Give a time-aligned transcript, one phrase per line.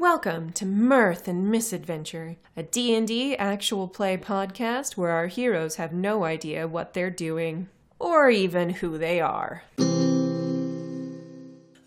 [0.00, 6.24] Welcome to Mirth and Misadventure, a D&D actual play podcast where our heroes have no
[6.24, 9.62] idea what they're doing or even who they are.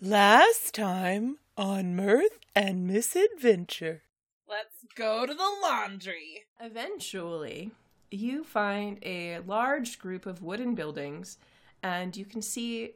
[0.00, 4.02] Last time on Mirth and Misadventure.
[4.48, 6.44] Let's go to the laundry.
[6.60, 7.72] Eventually,
[8.12, 11.36] you find a large group of wooden buildings
[11.82, 12.92] and you can see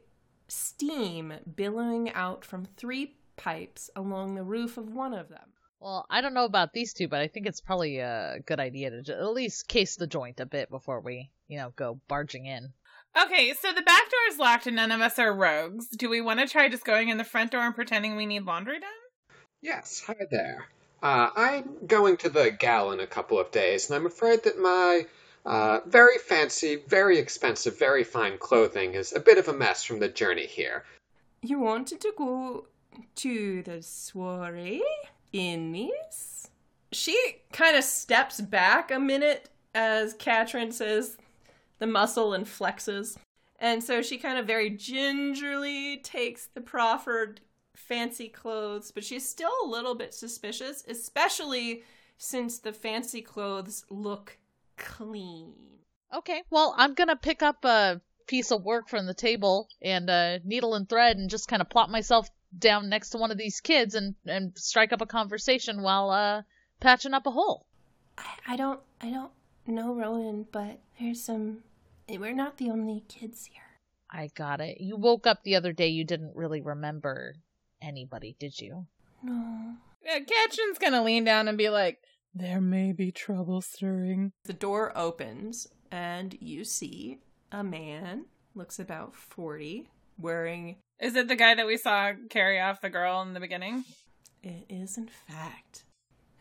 [0.47, 5.53] steam billowing out from three pipes along the roof of one of them.
[5.79, 9.01] Well, I don't know about these two, but I think it's probably a good idea
[9.01, 12.73] to at least case the joint a bit before we, you know, go barging in.
[13.19, 15.87] Okay, so the back door is locked and none of us are rogues.
[15.87, 18.43] Do we want to try just going in the front door and pretending we need
[18.43, 18.89] laundry done?
[19.61, 20.67] Yes, hi there.
[21.01, 24.59] Uh, I'm going to the gal in a couple of days, and I'm afraid that
[24.59, 25.05] my
[25.45, 29.99] uh, very fancy, very expensive, very fine clothing is a bit of a mess from
[29.99, 30.83] the journey here.
[31.41, 32.65] You wanted to go
[33.15, 34.83] to the soiree
[35.31, 36.49] in this?
[36.91, 37.17] She
[37.51, 41.17] kind of steps back a minute as Katrin says
[41.79, 43.17] the muscle and flexes.
[43.59, 47.41] And so she kind of very gingerly takes the proffered
[47.75, 51.83] fancy clothes, but she's still a little bit suspicious, especially
[52.17, 54.37] since the fancy clothes look
[54.77, 55.53] clean.
[56.13, 60.39] Okay, well, I'm gonna pick up a piece of work from the table and a
[60.43, 63.59] needle and thread and just kind of plop myself down next to one of these
[63.59, 66.41] kids and, and strike up a conversation while uh,
[66.79, 67.65] patching up a hole.
[68.17, 69.31] I, I don't I don't
[69.67, 71.59] know Rowan, but there's some
[72.09, 73.61] we're not the only kids here.
[74.11, 74.81] I got it.
[74.81, 77.35] You woke up the other day, you didn't really remember
[77.81, 78.87] anybody, did you?
[79.21, 79.75] No.
[80.03, 81.99] Yeah, Katrin's gonna lean down and be like,
[82.33, 84.31] There may be trouble stirring.
[84.45, 87.19] The door opens and you see
[87.51, 92.81] a man, looks about 40, wearing Is it the guy that we saw carry off
[92.81, 93.85] the girl in the beginning?
[94.43, 95.83] it is in fact.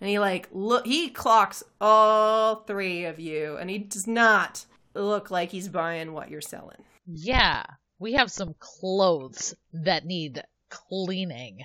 [0.00, 4.64] And he like look he clocks all three of you and he does not
[4.94, 6.84] look like he's buying what you're selling.
[7.06, 7.64] Yeah,
[7.98, 11.60] we have some clothes that need cleaning.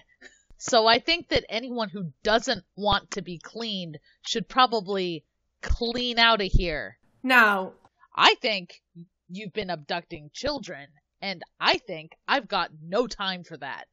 [0.57, 5.25] So I think that anyone who doesn't want to be cleaned should probably
[5.61, 6.97] clean out of here.
[7.21, 7.73] Now,
[8.15, 8.81] I think
[9.29, 10.87] you've been abducting children,
[11.23, 13.85] and I think I've got no time for that.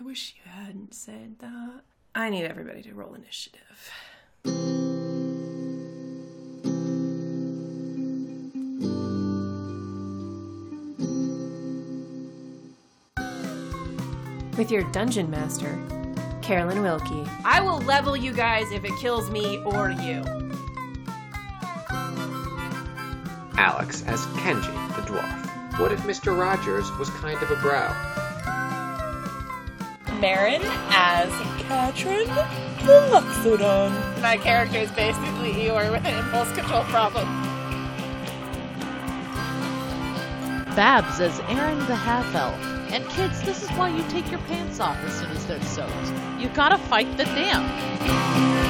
[0.00, 1.82] I wish you hadn't said that.
[2.14, 3.92] I need everybody to roll initiative.
[14.56, 15.78] With your dungeon master,
[16.40, 17.24] Carolyn Wilkie.
[17.44, 20.24] I will level you guys if it kills me or you.
[23.58, 25.47] Alex as Kenji, the dwarf.
[25.78, 26.36] What if Mr.
[26.36, 27.86] Rogers was kind of a bro?
[30.18, 31.30] Marin as
[31.62, 32.26] Katrin
[32.84, 34.20] the Loxodon.
[34.20, 37.28] my character is basically Eeyore with an impulse control problem.
[40.74, 42.58] Babs as Aaron the half elf.
[42.92, 45.92] And kids, this is why you take your pants off as soon as they're soaked.
[46.40, 48.67] You gotta fight the damp.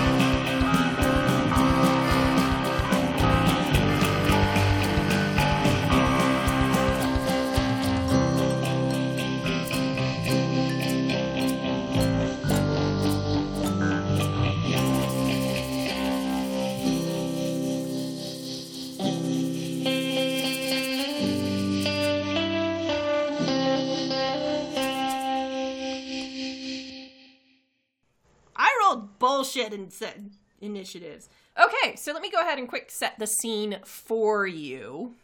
[30.78, 31.28] Initiatives.
[31.58, 35.14] Okay, so let me go ahead and quick set the scene for you.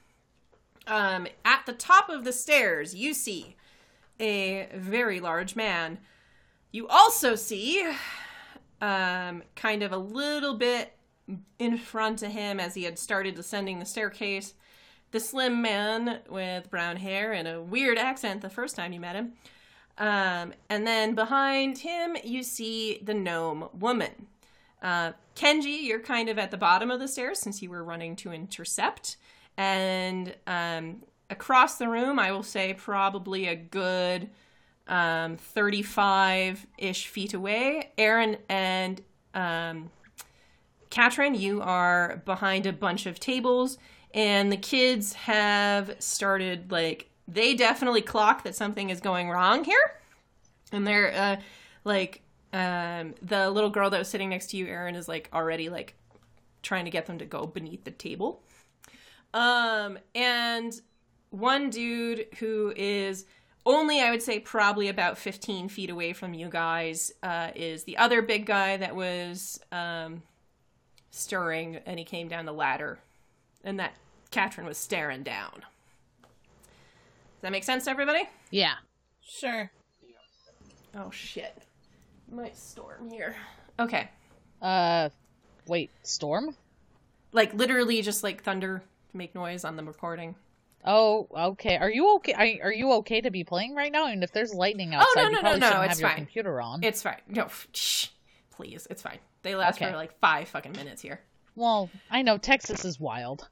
[0.86, 3.56] Um, at the top of the stairs, you see
[4.20, 5.98] a very large man.
[6.72, 7.88] You also see,
[8.80, 10.92] um, kind of a little bit
[11.58, 14.54] in front of him as he had started descending the staircase,
[15.12, 19.14] the slim man with brown hair and a weird accent the first time you met
[19.14, 19.32] him.
[19.96, 24.26] Um, and then behind him, you see the gnome woman.
[24.84, 28.14] Uh, Kenji, you're kind of at the bottom of the stairs since you were running
[28.16, 29.16] to intercept.
[29.56, 34.28] And um, across the room, I will say probably a good
[34.86, 37.92] um, 35 ish feet away.
[37.96, 39.00] Aaron and
[39.32, 39.90] um,
[40.90, 43.78] Katrin, you are behind a bunch of tables,
[44.12, 50.00] and the kids have started like they definitely clock that something is going wrong here,
[50.70, 51.36] and they're uh,
[51.84, 52.20] like
[52.54, 55.96] um, the little girl that was sitting next to you, Aaron, is like already like
[56.62, 58.42] trying to get them to go beneath the table.
[59.34, 60.72] Um, and
[61.30, 63.26] one dude who is
[63.66, 67.96] only I would say probably about 15 feet away from you guys uh, is the
[67.96, 70.22] other big guy that was um,
[71.10, 73.00] stirring, and he came down the ladder,
[73.64, 73.94] and that
[74.30, 75.54] Katrin was staring down.
[76.22, 78.28] Does that make sense to everybody?
[78.52, 78.74] Yeah.
[79.22, 79.72] Sure.
[80.94, 81.64] Oh shit.
[82.34, 83.36] Might storm here.
[83.78, 84.08] Okay.
[84.60, 85.08] Uh,
[85.68, 86.56] wait, storm?
[87.32, 90.34] Like literally just like thunder to make noise on the recording.
[90.84, 91.76] Oh, okay.
[91.76, 92.32] Are you okay?
[92.34, 94.06] Are, are you okay to be playing right now?
[94.06, 96.00] And if there's lightning outside, Oh, no, you no, no, probably no, shouldn't it's have
[96.00, 96.16] your fine.
[96.16, 96.84] computer on.
[96.84, 97.20] It's fine.
[97.28, 98.06] No, f- shh.
[98.50, 99.18] Please, it's fine.
[99.42, 99.90] They last Okay.
[99.90, 101.20] for like five fucking minutes here.
[101.56, 103.48] Well, I know Texas is wild.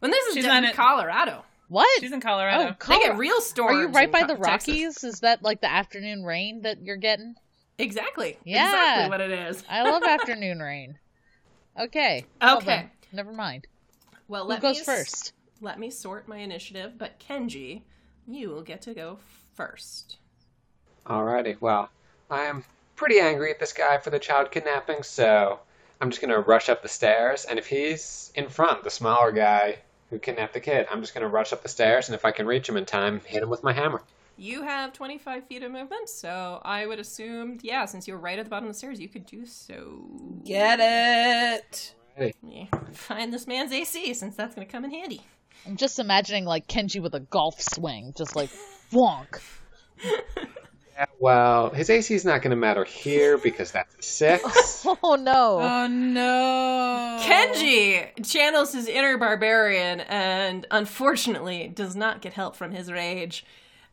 [0.00, 1.86] When this is She's in it- Colorado, What?
[2.00, 2.76] She's in oh, Colorado.
[2.88, 3.76] they get real storms.
[3.76, 4.68] Are you right in by Co- the Texas.
[4.68, 5.04] Rockies?
[5.04, 7.34] Is that like the afternoon rain that you're getting?
[7.78, 8.38] Exactly.
[8.44, 8.66] Yeah.
[8.66, 9.64] Exactly what it is.
[9.68, 10.98] I love afternoon rain.
[11.78, 12.24] Okay.
[12.42, 12.64] Okay.
[12.66, 13.66] then, Never mind.
[14.28, 15.32] Well, Who goes me first?
[15.60, 17.82] Let me sort my initiative, but Kenji,
[18.26, 19.18] you will get to go
[19.54, 20.16] first.
[21.06, 21.90] Alrighty, well,
[22.30, 22.64] I am
[22.96, 25.60] pretty angry at this guy for the child kidnapping, so
[26.00, 29.78] I'm just gonna rush up the stairs, and if he's in front, the smaller guy
[30.10, 32.46] who kidnapped the kid, I'm just gonna rush up the stairs, and if I can
[32.46, 34.02] reach him in time, hit him with my hammer.
[34.36, 38.44] You have 25 feet of movement, so I would assume, yeah, since you're right at
[38.44, 40.06] the bottom of the stairs, you could do so.
[40.44, 41.94] Get it.
[42.42, 42.66] Yeah.
[42.92, 45.22] Find this man's AC, since that's going to come in handy.
[45.66, 48.50] I'm just imagining like Kenji with a golf swing, just like
[48.92, 49.40] wonk.
[50.96, 54.86] Yeah, well, his AC is not gonna matter here because that's a six.
[55.02, 55.58] Oh no.
[55.60, 57.18] Oh no.
[57.22, 63.44] Kenji channels his inner barbarian and unfortunately does not get help from his rage.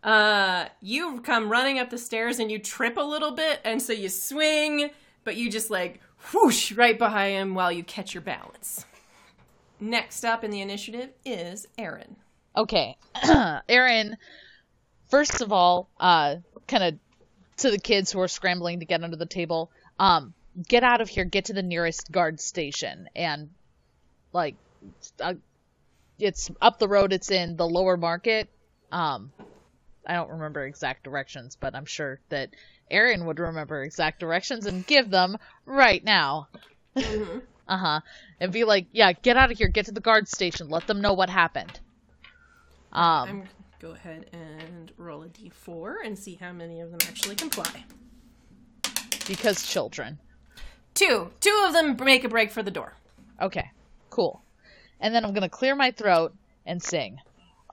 [0.03, 3.94] Uh, you come running up the stairs and you trip a little bit, and so
[3.94, 4.89] you swing,
[5.24, 6.01] but you just like
[6.33, 8.86] whoosh right behind him while you catch your balance.
[9.80, 12.15] Next up in the initiative is Aaron.
[12.56, 12.98] Okay.
[13.69, 14.18] Aaron,
[15.09, 16.38] first of all, uh
[16.68, 17.00] kind of
[17.57, 20.33] to the kids who are scrambling to get under the table, um
[20.68, 23.50] get out of here, get to the nearest guard station and
[24.33, 24.56] like
[25.19, 25.33] uh,
[26.19, 28.50] it's up the road, it's in the lower market.
[28.92, 29.31] Um
[30.06, 32.50] I don't remember exact directions, but I'm sure that
[32.89, 36.48] Aaron would remember exact directions and give them right now.
[36.95, 38.00] uh huh.
[38.39, 41.01] And be like, yeah, get out of here, get to the guard station, let them
[41.01, 41.80] know what happened.
[42.92, 43.44] Um, I'm
[43.80, 47.83] go ahead and roll a d4 and see how many of them actually comply.
[49.27, 50.19] because children.
[50.94, 51.31] Two.
[51.39, 52.94] Two of them make a break for the door.
[53.42, 53.71] Okay,
[54.09, 54.42] cool.
[55.00, 57.19] And then I'm gonna clear my throat and sing.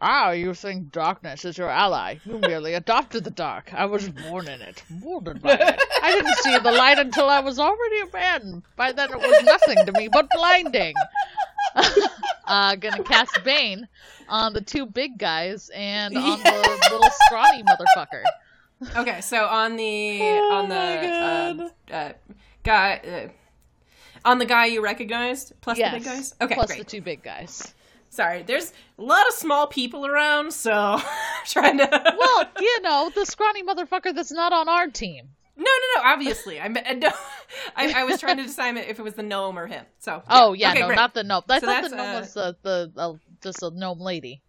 [0.00, 2.16] Ah, you think darkness is your ally.
[2.24, 3.72] You merely adopted the dark.
[3.74, 5.80] I was born in it, molded by it.
[6.02, 8.62] I didn't see the light until I was already a man.
[8.76, 10.94] By then it was nothing to me but blinding.
[12.46, 13.88] uh, gonna cast Bane
[14.28, 18.22] on the two big guys and on the little scrawny motherfucker.
[18.96, 22.12] Okay, so on the Oh on the uh, uh,
[22.62, 23.28] guy
[24.24, 25.92] uh, on the guy you recognized plus Yes.
[25.92, 26.34] the big guys.
[26.40, 26.78] Okay, Plus great.
[26.78, 27.74] the two big guys.
[28.18, 31.00] Sorry, there's a lot of small people around, so
[31.46, 31.88] trying to.
[32.18, 35.28] Well, you know, the scrawny motherfucker that's not on our team.
[35.56, 36.10] no, no, no.
[36.10, 37.10] Obviously, I, meant- no,
[37.76, 39.84] I I was trying to decide if it was the gnome or him.
[40.00, 40.96] So Oh yeah, Okay, no, great.
[40.96, 41.44] not the gnome.
[41.48, 44.42] I So thought the gnome uh, was the the uh, just a gnome lady.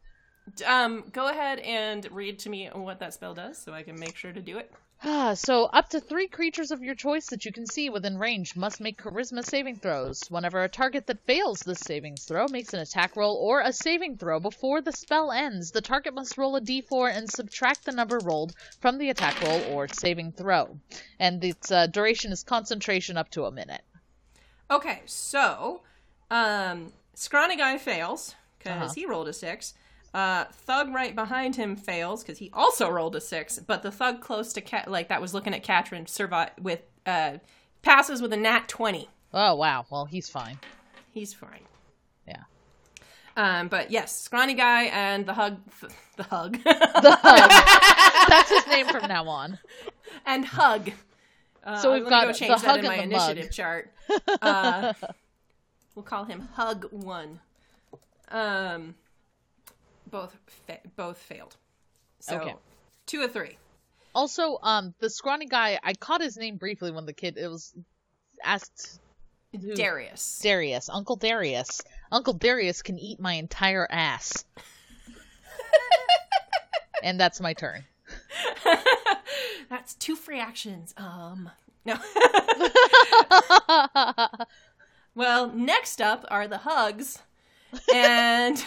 [0.66, 4.16] Um, go ahead and read to me what that spell does, so I can make
[4.18, 4.72] sure to do it.
[5.02, 8.58] Ah, so up to three creatures of your choice that you can see within range
[8.58, 10.22] must make charisma saving throws.
[10.30, 14.18] Whenever a target that fails this saving throw makes an attack roll or a saving
[14.18, 18.20] throw before the spell ends, the target must roll a d4 and subtract the number
[18.20, 20.78] rolled from the attack roll or saving throw.
[21.18, 23.84] And its uh, duration is concentration up to a minute.
[24.70, 25.82] Okay, so
[26.30, 28.94] um, Scrawny guy fails because Uh-huh.
[28.96, 29.76] he rolled a six.
[30.14, 33.60] Uh, thug right behind him fails because he also rolled a six.
[33.60, 37.38] But the thug close to Cat, like that was looking at Katrin, survive with uh,
[37.84, 39.08] passes with a nat twenty.
[39.34, 40.58] Oh wow, well he's fine.
[41.12, 41.62] He's fine.
[42.28, 42.44] Yeah.
[43.38, 45.60] Um, but yes, scrawny guy and the hug,
[46.18, 48.30] the hug, the hug.
[48.30, 49.60] That's his name from now on.
[50.26, 50.92] and hug.
[51.64, 53.30] Uh, So we've got go change the that hug in my the mug.
[53.32, 53.94] initiative chart.
[54.42, 54.94] Uh,
[55.94, 57.40] we'll call him Hug One.
[58.30, 58.96] Um,
[60.10, 60.36] both
[60.68, 61.56] fa- both failed.
[62.20, 62.56] So Okay.
[63.06, 63.58] two of three.
[64.16, 67.74] Also, um, the scrawny guy, I caught his name briefly when the kid it was
[68.44, 69.00] asked
[69.52, 70.40] who- Darius.
[70.42, 71.82] Darius, Uncle Darius.
[72.12, 74.46] Uncle Darius can eat my entire ass.
[77.04, 77.84] and that's my turn.
[79.70, 80.96] That's two free actions.
[80.98, 81.52] Um,
[81.86, 81.96] no.
[85.16, 87.20] well, next up are the hugs,
[87.94, 88.64] and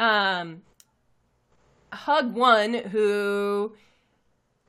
[0.00, 0.62] um,
[1.92, 3.76] Hug One, who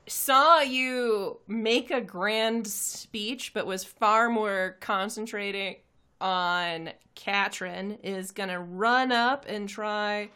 [0.06, 5.76] saw you make a grand speech but was far more concentrating
[6.20, 10.28] on Katrin, is gonna run up and try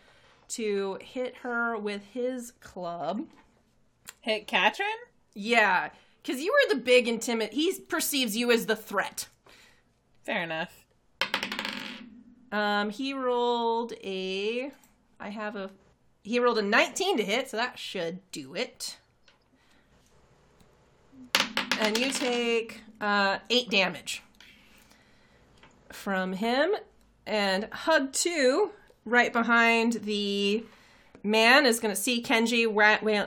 [0.49, 3.27] to hit her with his club.
[4.21, 4.89] Hit Katrin?
[5.35, 5.91] Yeah,
[6.23, 7.53] because you were the big intimate.
[7.53, 9.29] He perceives you as the threat.
[10.25, 10.87] Fair enough.
[12.51, 14.73] Um, he rolled a.
[15.19, 15.71] I have a.
[16.23, 18.99] He rolled a 19 to hit, so that should do it.
[21.79, 24.23] And you take uh, eight damage
[25.93, 26.73] from him,
[27.27, 28.71] and Hug two
[29.05, 30.65] right behind the
[31.23, 32.67] man is going to see Kenji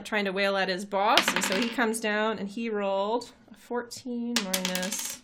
[0.04, 3.54] trying to wail at his boss, and so he comes down and he rolled a
[3.54, 5.22] 14 minus.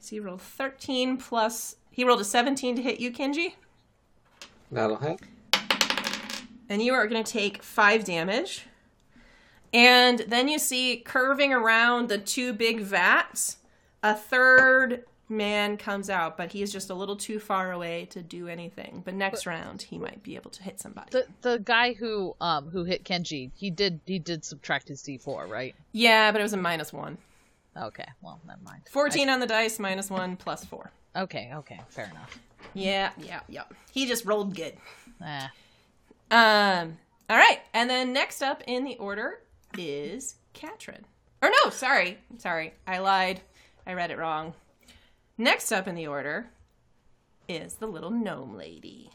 [0.00, 1.76] So he rolled 13 plus.
[1.90, 3.54] He rolled a 17 to hit you, Kenji.
[4.70, 5.20] That'll hit.
[6.68, 8.66] And you are going to take five damage.
[9.72, 13.58] And then you see curving around the two big vats,
[14.02, 18.48] a third man comes out, but he's just a little too far away to do
[18.48, 19.02] anything.
[19.04, 21.10] But next round, he might be able to hit somebody.
[21.10, 25.48] The the guy who um who hit Kenji, he did he did subtract his D4,
[25.48, 25.74] right?
[25.92, 27.18] yeah, but it was a minus one.
[27.76, 28.82] Okay, well, never mind.
[28.90, 30.92] 14 on the dice, minus one, plus four.
[31.14, 32.38] Okay, okay, fair enough.
[32.72, 33.64] Yeah, yeah, yeah.
[33.92, 34.74] He just rolled good.
[35.22, 35.46] Eh.
[36.30, 36.98] Um.
[37.28, 39.40] All right, and then next up in the order
[39.76, 41.04] is Katrin.
[41.42, 43.40] Or no, sorry, sorry, I lied.
[43.86, 44.54] I read it wrong.
[45.38, 46.46] Next up in the order
[47.48, 49.10] is the little gnome lady,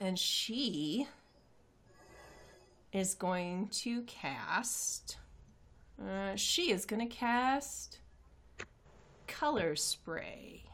[0.00, 1.06] and she
[2.92, 5.16] is going to cast.
[6.00, 7.98] Uh, she is going to cast
[9.26, 10.64] color spray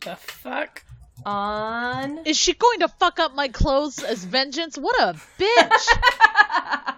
[0.00, 0.84] The fuck?
[1.24, 4.76] On Is she going to fuck up my clothes as vengeance?
[4.76, 5.86] What a bitch!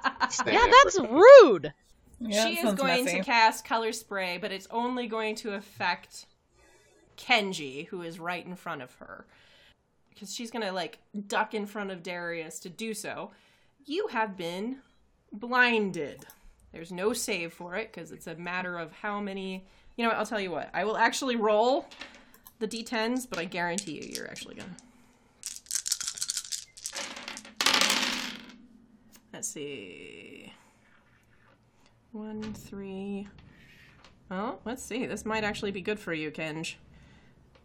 [0.46, 1.74] Yeah, that's rude.
[2.18, 3.18] Yeah, she that is going messy.
[3.18, 6.26] to cast color spray, but it's only going to affect
[7.16, 9.26] Kenji, who is right in front of her.
[10.10, 13.32] Because she's going to, like, duck in front of Darius to do so.
[13.84, 14.78] You have been
[15.32, 16.24] blinded.
[16.72, 19.66] There's no save for it, because it's a matter of how many.
[19.96, 20.18] You know what?
[20.18, 20.70] I'll tell you what.
[20.72, 21.86] I will actually roll
[22.62, 24.64] the d10s, but I guarantee you, you're actually to.
[29.32, 30.52] Let's see.
[32.12, 33.26] One, three.
[34.30, 35.06] Oh, let's see.
[35.06, 36.74] This might actually be good for you, Kenj.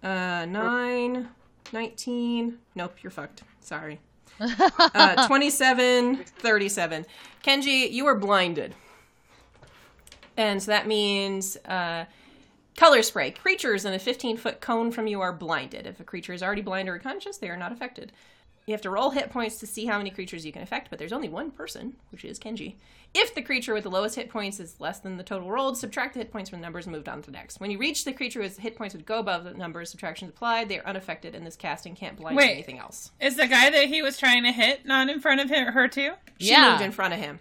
[0.02, 1.30] Uh, nine,
[1.72, 2.58] 19.
[2.74, 3.44] Nope, you're fucked.
[3.62, 4.00] Sorry.
[4.40, 7.06] Uh, 27, 37.
[7.44, 8.74] Kenji, you are blinded.
[10.36, 12.06] And so that means uh,
[12.78, 13.32] color spray.
[13.32, 15.86] Creatures in a 15 foot cone from you are blinded.
[15.86, 18.14] If a creature is already blind or unconscious, they are not affected.
[18.66, 21.00] You have to roll hit points to see how many creatures you can affect, but
[21.00, 22.76] there's only one person, which is Kenji.
[23.14, 26.14] If the creature with the lowest hit points is less than the total rolled, subtract
[26.14, 27.62] the hit points from the numbers and move on to the next.
[27.62, 30.68] When you reach the creature whose hit points would go above the numbers, subtractions applied,
[30.68, 32.52] they are unaffected, and this casting can't blind Wait.
[32.52, 33.12] anything else.
[33.22, 35.88] Is the guy that he was trying to hit not in front of her, her
[35.88, 36.12] too?
[36.38, 36.72] She Yeah.
[36.72, 37.40] moved in front of him.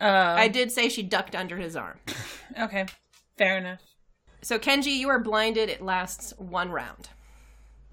[0.00, 1.98] Oh, I did say she ducked under his arm.
[2.60, 2.86] okay.
[3.36, 3.80] Fair enough.
[4.42, 5.68] So Kenji, you are blinded.
[5.68, 7.10] It lasts one round,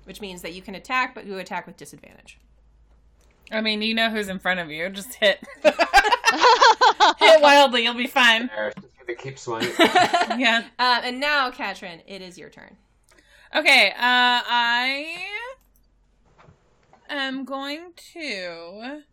[0.05, 2.39] which means that you can attack, but you attack with disadvantage.
[3.51, 4.89] I mean, you know who's in front of you.
[4.89, 5.39] Just hit.
[5.63, 7.83] hit wildly.
[7.83, 8.49] You'll be fine.
[9.07, 9.71] There, keep swinging.
[9.79, 10.65] Yeah.
[10.77, 12.75] Uh, and now, Katrin, it is your turn.
[13.55, 15.15] Okay, uh, I
[17.09, 19.03] am going to.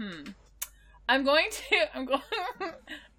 [0.00, 0.22] Hmm.
[1.06, 1.96] I'm going to.
[1.96, 2.22] I'm going.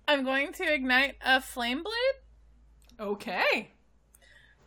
[0.08, 3.72] I'm going to ignite a flame blade Okay.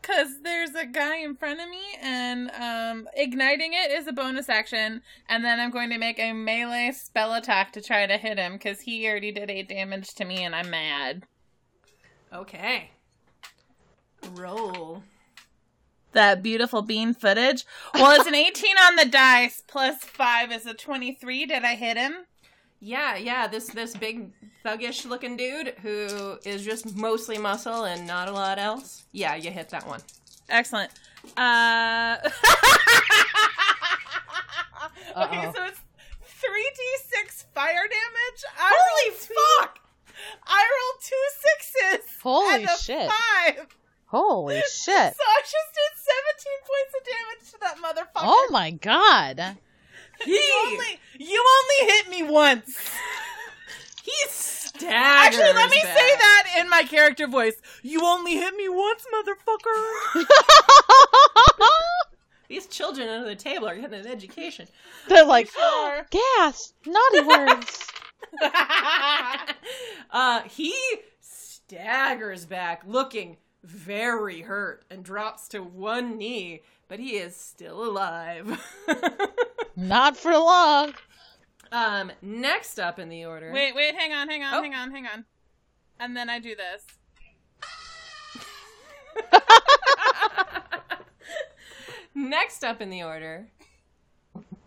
[0.01, 4.49] because there's a guy in front of me, and um, igniting it is a bonus
[4.49, 5.03] action.
[5.29, 8.55] And then I'm going to make a melee spell attack to try to hit him
[8.55, 11.25] because he already did eight damage to me, and I'm mad.
[12.33, 12.91] Okay.
[14.35, 15.03] Roll.
[16.13, 17.65] that beautiful bean footage.
[17.95, 21.47] Well, it's an 18 on the dice plus 5 is a 23.
[21.47, 22.15] Did I hit him?
[22.81, 23.47] Yeah, yeah.
[23.49, 24.31] This this big
[24.65, 29.05] thuggish looking dude who is just mostly muscle and not a lot else.
[29.13, 30.01] Yeah, you hit that one.
[30.49, 30.91] Excellent.
[31.37, 32.17] Uh
[35.17, 35.81] Okay, so it's
[36.43, 38.45] 3d6 fire damage.
[38.59, 39.79] I Holy rolled two- fuck!
[40.47, 42.07] I rolled two sixes.
[42.23, 43.11] Holy and a shit.
[43.57, 43.67] 5.
[44.07, 45.15] Holy shit!
[45.17, 45.93] So I just did
[46.37, 48.25] 17 points of damage to that motherfucker.
[48.25, 49.57] Oh my god!
[50.27, 52.79] You only, you only hit me once.
[54.07, 54.93] He staggers.
[54.95, 55.99] Actually, let me back.
[55.99, 57.57] say that in my character voice.
[57.83, 60.25] You only hit me once, motherfucker.
[62.49, 64.69] These children under the table are getting an education.
[65.09, 66.07] They're like, Sure.
[66.39, 67.89] gas, naughty words.
[70.13, 70.73] uh, he
[71.21, 78.63] staggers back, looking very hurt, and drops to one knee, but he is still alive.
[79.75, 80.95] Not for long.
[81.73, 83.51] Um, next up in the order.
[83.53, 84.63] Wait, wait, hang on, hang on, Oh.
[84.63, 85.25] hang on, hang on.
[85.99, 86.85] And then I do this.
[92.15, 93.47] Next up in the order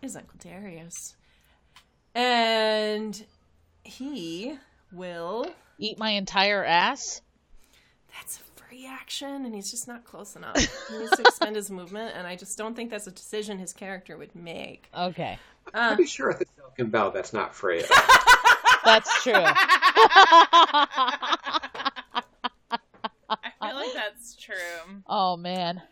[0.02, 1.16] is Uncle Darius.
[2.14, 3.24] And
[3.84, 4.56] he
[4.92, 5.46] will.
[5.78, 7.22] Eat my entire ass.
[8.14, 10.56] That's a free action, and he's just not close enough.
[10.88, 13.72] He needs to expend his movement, and I just don't think that's a decision his
[13.72, 14.88] character would make.
[14.96, 15.38] Okay,
[15.74, 16.46] Uh, Pretty sure at the
[16.76, 17.82] Silicon Bell that's not free.
[18.84, 19.32] that's true.
[19.34, 19.46] I
[23.60, 25.02] feel like that's true.
[25.06, 25.82] oh man.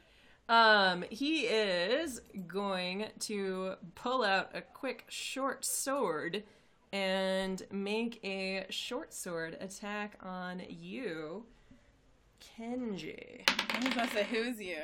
[0.49, 6.43] Um, he is going to pull out a quick short sword
[6.91, 11.45] and make a short sword attack on you,
[12.41, 13.43] Kenji.
[13.47, 14.79] I was gonna say, who's you?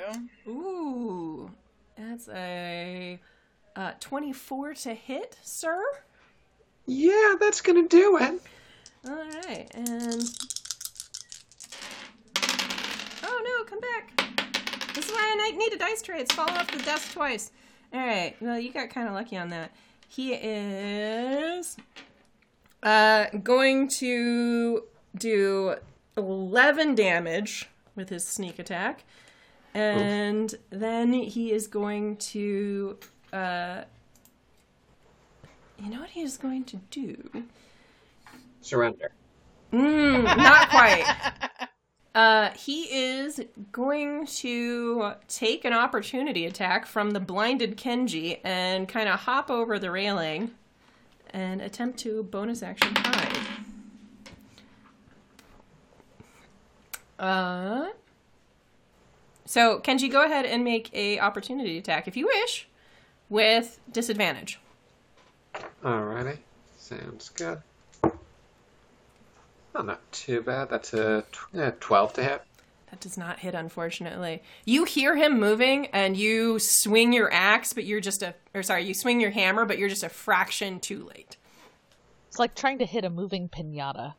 [0.47, 1.51] Ooh,
[1.97, 3.19] that's a
[3.77, 5.83] uh, 24 to hit, sir.
[6.87, 8.41] yeah, that's gonna do it.
[9.07, 10.23] All right, and
[13.23, 14.95] oh no, come back.
[14.95, 16.21] This is why I need a dice tray.
[16.21, 17.51] It's fallen off the desk twice.
[17.93, 19.73] All right, well you got kind of lucky on that.
[20.09, 21.77] He is
[22.83, 24.85] uh, going to
[25.17, 25.75] do
[26.17, 29.05] 11 damage with his sneak attack,
[29.75, 32.99] and then he is going to.
[33.35, 33.83] Uh,
[35.83, 37.45] you know what he is going to do?
[38.61, 39.11] Surrender.
[39.73, 41.05] Mm, not quite.
[42.15, 43.41] Uh, he is
[43.73, 49.81] going to take an opportunity attack from the blinded Kenji and kind of hop over
[49.81, 50.53] the railing
[51.31, 53.37] and attempt to bonus action hide.
[57.19, 57.89] Uh,
[59.45, 62.69] so Kenji, go ahead and make a opportunity attack if you wish,
[63.29, 64.61] with disadvantage.
[65.83, 66.39] Alrighty,
[66.77, 67.63] sounds good.
[69.75, 70.71] Oh, not too bad.
[70.71, 72.43] That's a tw- yeah, 12 to hit.
[72.91, 74.43] That does not hit, unfortunately.
[74.65, 78.85] You hear him moving, and you swing your axe, but you're just a, or sorry,
[78.85, 81.37] you swing your hammer, but you're just a fraction too late.
[82.29, 84.15] It's like trying to hit a moving pinata.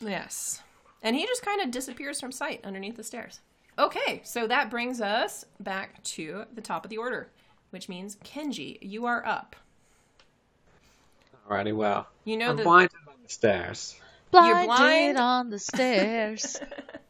[0.00, 0.62] Yes.
[1.02, 3.40] And he just kind of disappears from sight underneath the stairs.
[3.78, 7.28] Okay, so that brings us back to the top of the order,
[7.74, 9.56] which means Kenji, you are up.
[11.50, 12.06] Alrighty, well.
[12.24, 13.96] You know I'm the blinded on the stairs.
[14.30, 15.18] Blinded You're blind.
[15.18, 16.56] on the stairs.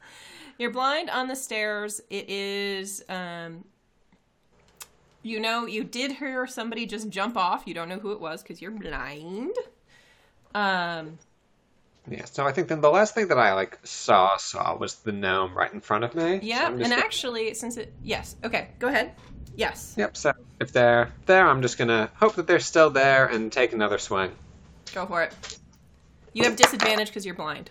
[0.59, 2.01] You're blind on the stairs.
[2.09, 3.65] It is, um,
[5.23, 7.65] you know, you did hear somebody just jump off.
[7.67, 9.55] You don't know who it was because you're blind.
[10.55, 11.19] Um,
[12.09, 15.13] Yeah, so I think then the last thing that I like saw saw was the
[15.13, 16.41] gnome right in front of me.
[16.43, 19.13] yeah, So and gonna- actually, since it, yes, okay, go ahead.
[19.57, 23.51] Yes, Yep, so if they're there, I'm just gonna hope that they're still there and
[23.53, 24.33] take another swing.
[24.95, 25.59] go for it.
[26.33, 27.71] You have disadvantage because you're blind.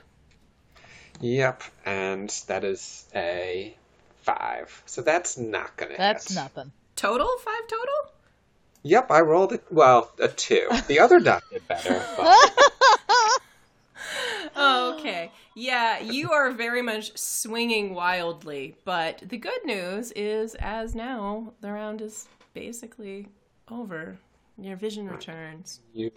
[1.19, 3.75] Yep, and that is a
[4.23, 4.81] five.
[4.85, 6.35] So that's not gonna That's hit.
[6.35, 6.71] nothing.
[6.95, 7.27] Total?
[7.39, 7.93] Five total?
[8.83, 9.63] Yep, I rolled it.
[9.69, 10.67] Well, a two.
[10.87, 12.03] The other die did better.
[12.17, 12.71] But
[14.55, 15.31] Oh, okay.
[15.55, 21.71] Yeah, you are very much swinging wildly, but the good news is, as now, the
[21.71, 23.27] round is basically
[23.69, 24.17] over.
[24.57, 25.79] Your vision returns.
[25.93, 26.09] you,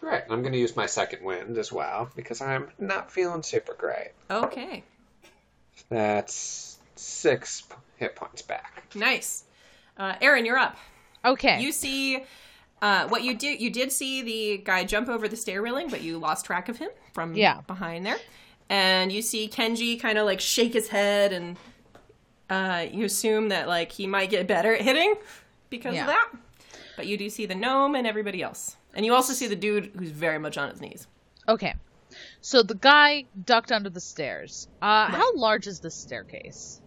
[0.00, 4.10] right, I'm gonna use my second wind as well because I'm not feeling super great.
[4.28, 4.82] Okay,
[5.88, 7.62] That's six
[7.96, 8.84] hit points back.
[8.94, 9.44] nice.
[9.96, 10.76] Uh, Aaron, you're up.
[11.24, 11.60] Okay.
[11.60, 12.24] You see
[12.82, 13.60] uh, what you did.
[13.60, 16.78] You did see the guy jump over the stair railing, but you lost track of
[16.78, 17.60] him from Yeah.
[17.66, 18.18] behind there.
[18.68, 21.56] And you see Kenji kind of like shake his head, and
[22.48, 25.14] uh, you assume that like he might get better at hitting
[25.70, 26.02] because Yeah.
[26.02, 26.30] of that.
[26.96, 29.92] But you do see the gnome and everybody else, and you also see the dude
[29.98, 31.06] who's very much on his knees.
[31.48, 31.74] Okay.
[32.40, 34.68] So the guy ducked under the stairs.
[34.82, 36.80] Uh, How large is this staircase?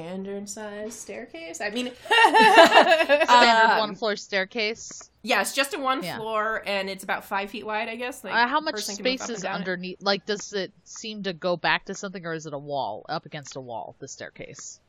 [0.00, 1.60] Standard size staircase.
[1.62, 5.10] I mean, Standard Um, one floor staircase.
[5.22, 6.18] yeah, it's just a one Yeah.
[6.18, 8.22] floor, and it's about five feet wide, I guess.
[8.22, 9.58] Like, Uh, how much person can move space is down it.
[9.60, 10.02] underneath?
[10.02, 13.24] Like, does it seem to go back to something, or is it a wall up
[13.24, 13.96] against a wall?
[13.98, 14.80] The staircase.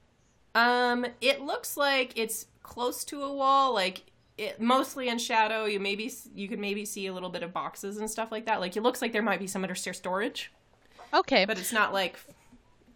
[0.55, 4.03] Um, it looks like it's close to a wall, like
[4.37, 5.63] it mostly in shadow.
[5.65, 8.59] You maybe you could maybe see a little bit of boxes and stuff like that.
[8.59, 10.51] Like it looks like there might be some understair storage,
[11.13, 11.45] Okay.
[11.45, 12.19] but it's not like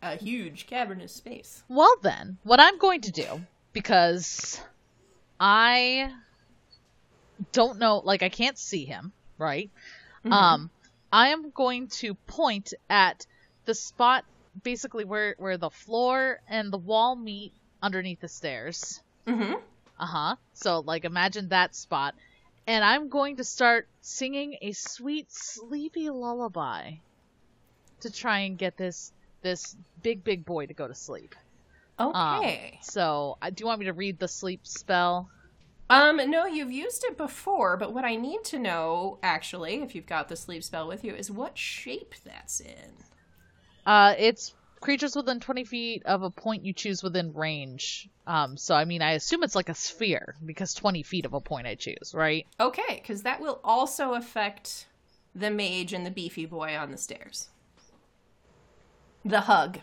[0.02, 1.64] a huge cavernous space.
[1.68, 3.42] Well, then, what I'm going to do
[3.74, 4.60] because
[5.40, 6.12] I
[7.52, 9.70] don't know, like I can't see him, right?
[10.24, 10.70] Um,
[11.12, 13.26] I am going to point at
[13.66, 14.26] the spot
[14.64, 19.02] basically where where the floor and the wall meet underneath the stairs.
[19.28, 19.54] Mm-hmm.
[20.00, 20.36] Uh huh.
[20.54, 22.16] So, like, imagine that spot.
[22.68, 26.94] And I'm going to start singing a sweet, sleepy lullaby
[28.02, 31.36] to try and get this this big, big boy to go to sleep.
[31.99, 32.80] Um, Okay.
[32.84, 35.30] so, uh, do you want me to read the sleep spell?
[35.89, 40.06] Um, no, you've used it before, but what I need to know, actually, if you've
[40.06, 43.04] got the sleep spell with you, is what shape that's in.
[43.86, 48.10] Uh, it's creatures within 20 feet of a point you choose within range.
[48.25, 51.41] Um, so, I mean, I assume it's like a sphere because 20 feet of a
[51.41, 52.45] point I choose, right?
[52.60, 54.88] Okay, because that will also affect
[55.36, 57.49] the mage and the beefy boy on the stairs.
[59.26, 59.80] The hug,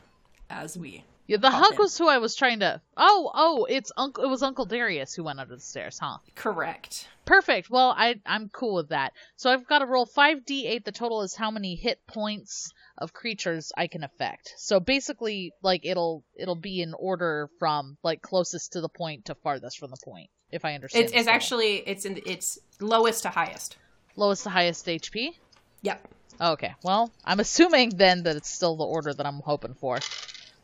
[0.51, 1.05] as we.
[1.27, 2.81] Yeah, the hug was who I was trying to.
[2.97, 4.25] Oh, oh, it's Uncle.
[4.25, 6.19] It was Uncle Darius who went under the stairs, huh?
[6.35, 7.07] Correct.
[7.27, 7.69] Perfect.
[7.69, 9.13] Well, I I'm cool with that.
[9.37, 10.85] So I've got to roll five d8.
[10.85, 14.55] The total is how many hit points of creatures I can affect.
[14.57, 19.35] So basically, like it'll it'll be in order from like closest to the point to
[19.35, 20.31] farthest from the point.
[20.51, 21.05] If I understand.
[21.05, 23.77] It's, it's actually it's in it's lowest to highest.
[24.17, 25.35] lowest to highest HP.
[25.83, 26.09] Yep.
[26.41, 26.75] Okay.
[26.85, 29.99] Well, I'm assuming then that it's still the order that I'm hoping for.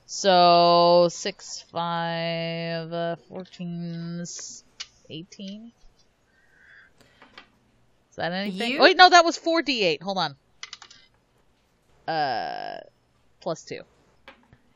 [0.07, 4.63] So six, five, uh, 14, s-
[5.11, 5.73] 18.
[8.11, 8.73] Is that anything?
[8.73, 10.03] You- Wait, no, that was four d8.
[10.03, 10.37] Hold on.
[12.07, 12.81] Uh,
[13.41, 13.81] plus two.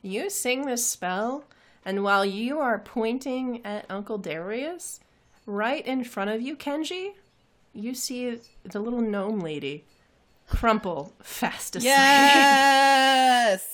[0.03, 1.45] You sing this spell,
[1.85, 5.01] and while you are pointing at Uncle Darius,
[5.47, 7.13] right in front of you, Kenji,
[7.75, 9.85] you see the little gnome lady
[10.49, 11.93] crumple fast asleep.
[11.93, 13.65] Yes.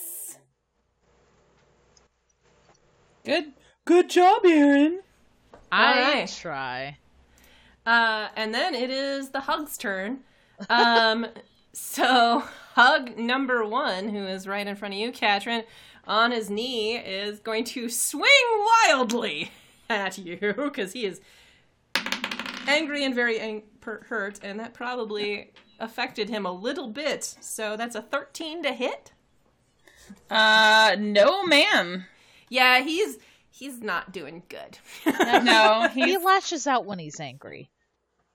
[3.24, 3.52] Good.
[3.84, 5.00] Good job, Aaron.
[5.70, 6.38] I Alright.
[6.40, 6.98] try.
[7.86, 10.20] Uh, and then it is the Hug's turn.
[10.68, 11.26] Um,
[11.72, 15.64] so Hug number one, who is right in front of you, Katrin,
[16.06, 18.30] on his knee, is going to swing
[18.88, 19.52] wildly
[19.90, 21.20] at you because he is
[22.66, 27.24] angry and very ang- per- hurt, and that probably affected him a little bit.
[27.40, 29.12] So that's a 13 to hit.
[30.30, 32.04] Uh, no, ma'am.
[32.48, 33.18] Yeah, he's
[33.50, 34.78] he's not doing good.
[35.44, 37.70] No, He lashes out when he's angry.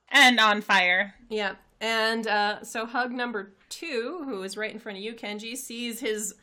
[0.09, 1.13] and on fire.
[1.29, 1.55] Yeah.
[1.81, 5.99] And uh, so hug number two, who is right in front of you, Kenji, sees
[5.99, 6.35] his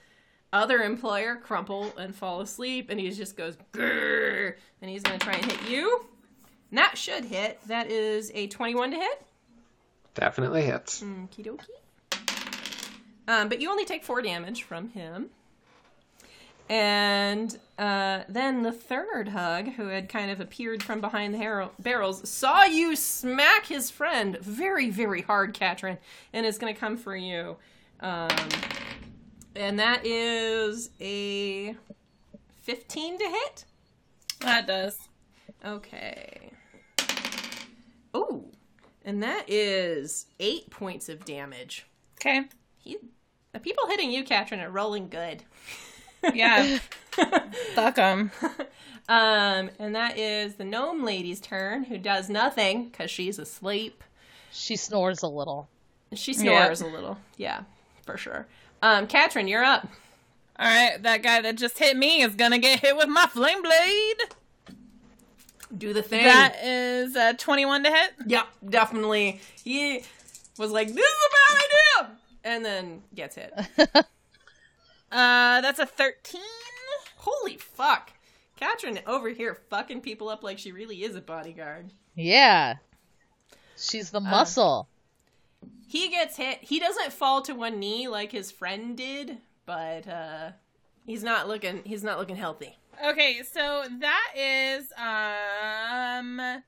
[0.53, 5.25] other employer crumple and fall asleep, and he just goes, Grrr, and he's going to
[5.27, 6.07] try and hit you.
[6.71, 7.61] And that should hit.
[7.67, 9.26] That is a 21 to hit.
[10.17, 11.03] Definitely hits.
[11.03, 11.69] Okie dokie.
[13.29, 15.31] Um, but you only take four damage from him.
[16.69, 21.71] And uh, then the third hug, who had kind of appeared from behind the har-
[21.79, 25.99] barrels, saw you smack his friend very, very hard, Katrin,
[26.33, 27.57] and is going to come for you.
[28.01, 28.31] Um,
[29.55, 31.77] and that is a
[32.63, 33.65] 15 to hit.
[34.41, 34.99] That does.
[35.65, 36.51] Okay.
[38.17, 38.46] Ooh.
[39.07, 41.87] And that is eight points of damage.
[42.21, 42.43] Okay.
[42.79, 42.99] He,
[43.53, 45.45] the people hitting you, Katrin, are rolling good.
[46.35, 46.79] Yeah.
[47.75, 48.33] Fuck 'em.
[49.09, 54.03] Um, and that is the gnome lady's turn, who does nothing because she's asleep.
[54.51, 55.69] She snores a little.
[56.15, 57.19] She snores a little.
[57.37, 57.63] Yeah,
[58.05, 58.47] for sure.
[58.83, 59.87] Um, Katrin, you're up.
[60.59, 63.63] All right, that guy that just hit me is gonna get hit with my flame
[63.63, 64.17] blade.
[65.77, 66.25] Do the thing.
[66.25, 68.11] That is uh, 21 to hit.
[68.27, 69.41] Yep, definitely.
[69.65, 70.03] He
[70.59, 73.53] was like, "This is a bad idea," and then gets hit.
[75.11, 76.41] Uh, that's a 13.
[77.19, 78.13] Holy fuck!
[78.57, 81.91] Katrin over here fucking people up like she really is a bodyguard.
[82.15, 82.75] Yeah.
[83.77, 84.89] She's the muscle.
[85.87, 86.59] He gets hit.
[86.63, 90.51] He doesn't fall to one knee like his friend did, but uh
[91.05, 92.77] he's not looking he's not looking healthy.
[93.05, 96.63] Okay, so that is um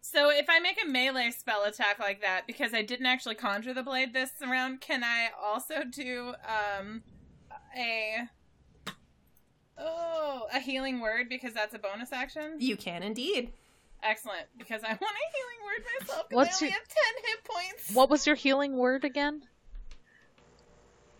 [0.00, 3.74] so if I make a melee spell attack like that because I didn't actually conjure
[3.74, 6.34] the blade this round, can I also do
[6.78, 7.02] um
[7.76, 8.28] a
[9.80, 12.56] Oh, a healing word because that's a bonus action?
[12.58, 13.52] You can indeed.
[14.02, 17.24] Excellent, because I want a healing word myself because What's I only your- have 10
[17.24, 17.94] hit points.
[17.94, 19.42] What was your healing word again?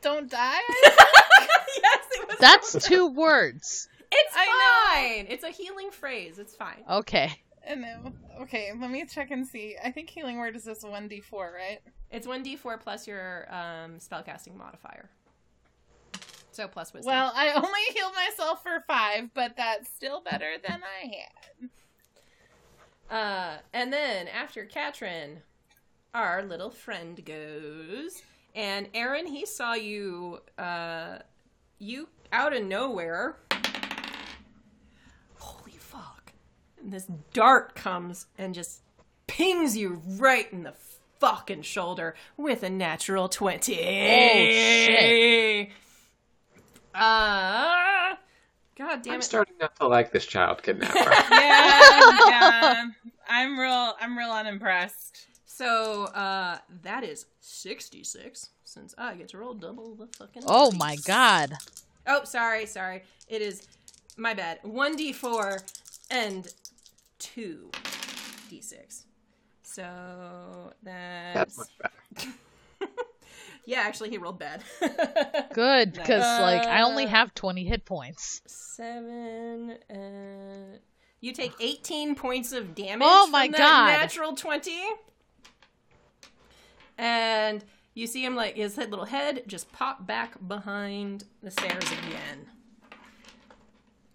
[0.01, 0.59] Don't die?
[0.83, 3.89] yes, it was That's two words.
[4.11, 5.27] It's I fine.
[5.29, 6.39] It's a healing phrase.
[6.39, 6.83] It's fine.
[6.91, 7.33] Okay.
[7.69, 8.13] I know.
[8.43, 9.77] Okay, let me check and see.
[9.83, 11.81] I think healing word is just 1d4, right?
[12.11, 15.11] It's 1d4 plus your um spellcasting modifier.
[16.53, 17.13] So plus wisdom.
[17.13, 21.71] Well, I only healed myself for five, but that's still better than I had.
[23.11, 25.43] Uh, and then after Katrin,
[26.15, 28.23] our little friend goes,
[28.55, 31.19] and Aaron, he saw you, uh,
[31.79, 33.37] you out of nowhere.
[35.37, 36.33] Holy fuck!
[36.89, 38.81] And this dart comes and just
[39.27, 40.73] pings you right in the
[41.21, 43.75] fucking shoulder with a natural twenty.
[43.79, 45.69] Oh, shit.
[46.95, 48.15] Uh,
[48.79, 49.23] God damn I'm it!
[49.25, 50.95] starting not to like this child kidnapper.
[51.31, 52.85] Yeah, yeah.
[53.29, 53.95] I'm real.
[54.01, 55.27] I'm real unimpressed.
[55.45, 60.79] So uh that is 66 since I get to roll double the fucking Oh dice.
[60.81, 61.53] my god.
[62.07, 63.03] Oh, sorry, sorry.
[63.29, 63.69] It is
[64.17, 64.63] my bad.
[64.63, 65.75] 1d4
[66.11, 66.49] and
[67.19, 69.05] 2d6.
[69.63, 72.33] So That's that's much better.
[73.67, 74.63] Yeah, actually he rolled bad.
[75.53, 78.41] Good, because like I only Uh, have 20 hit points.
[78.47, 80.79] 7 uh
[81.21, 83.87] you take 18 points of damage Oh my from that God.
[84.01, 84.73] natural 20.
[86.97, 91.85] And you see him like his head, little head just pop back behind the stairs
[91.85, 92.47] again.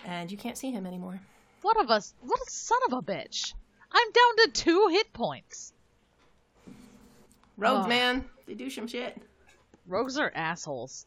[0.05, 1.19] And you can't see him anymore.
[1.63, 2.13] What of us?
[2.21, 3.53] What a son of a bitch!
[3.91, 5.73] I'm down to two hit points.
[7.57, 7.89] Rogue Ugh.
[7.89, 9.19] man, they do some shit.
[9.87, 11.05] Rogues are assholes.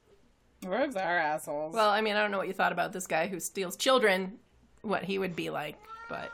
[0.64, 1.74] Rogues are assholes.
[1.74, 4.38] Well, I mean, I don't know what you thought about this guy who steals children,
[4.82, 5.76] what he would be like,
[6.08, 6.30] but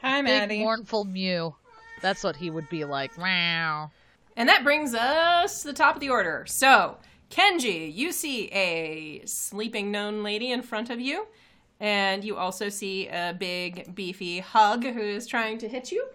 [0.00, 0.22] hi, Maddie.
[0.22, 0.58] Big Maddie.
[0.64, 1.54] mournful mew.
[2.02, 3.16] That's what he would be like.
[3.18, 3.90] Wow.
[4.36, 6.44] And that brings us to the top of the order.
[6.46, 6.98] So,
[7.30, 11.26] Kenji, you see a sleeping known lady in front of you,
[11.80, 16.06] and you also see a big, beefy hug who is trying to hit you.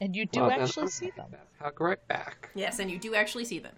[0.00, 1.26] And you do Well, actually I'm see them.
[1.60, 2.50] Hug right back.
[2.54, 3.74] Yes, and you do actually see them.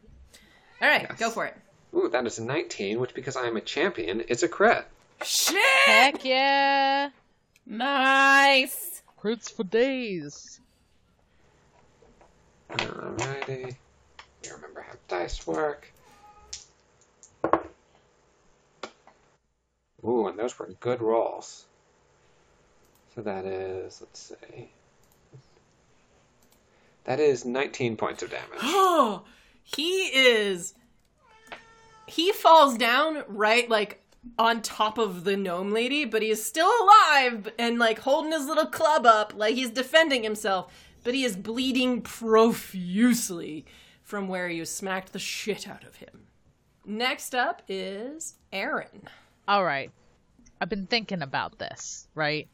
[0.82, 1.18] All right, Yes.
[1.18, 1.56] go for it.
[1.94, 4.86] Ooh, that is a 19, which because I am a champion is a crit.
[5.22, 5.56] Shit!
[5.86, 7.10] Heck yeah!
[7.66, 9.02] Nice.
[9.22, 10.60] Crits for days.
[12.70, 13.76] Alrighty.
[14.44, 15.92] You remember how dice work.
[20.04, 21.66] Ooh, and those were good rolls.
[23.14, 24.70] So that is, let's see.
[27.04, 28.60] That is 19 points of damage.
[28.62, 29.22] Oh,
[29.62, 30.74] he is.
[32.06, 34.02] He falls down right like
[34.38, 38.46] on top of the gnome lady, but he is still alive and like holding his
[38.46, 40.72] little club up, like he's defending himself.
[41.02, 43.64] But he is bleeding profusely
[44.02, 46.26] from where you smacked the shit out of him.
[46.84, 49.08] Next up is Aaron.
[49.50, 49.90] All right.
[50.60, 52.46] I've been thinking about this, right?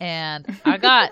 [0.00, 1.10] And I got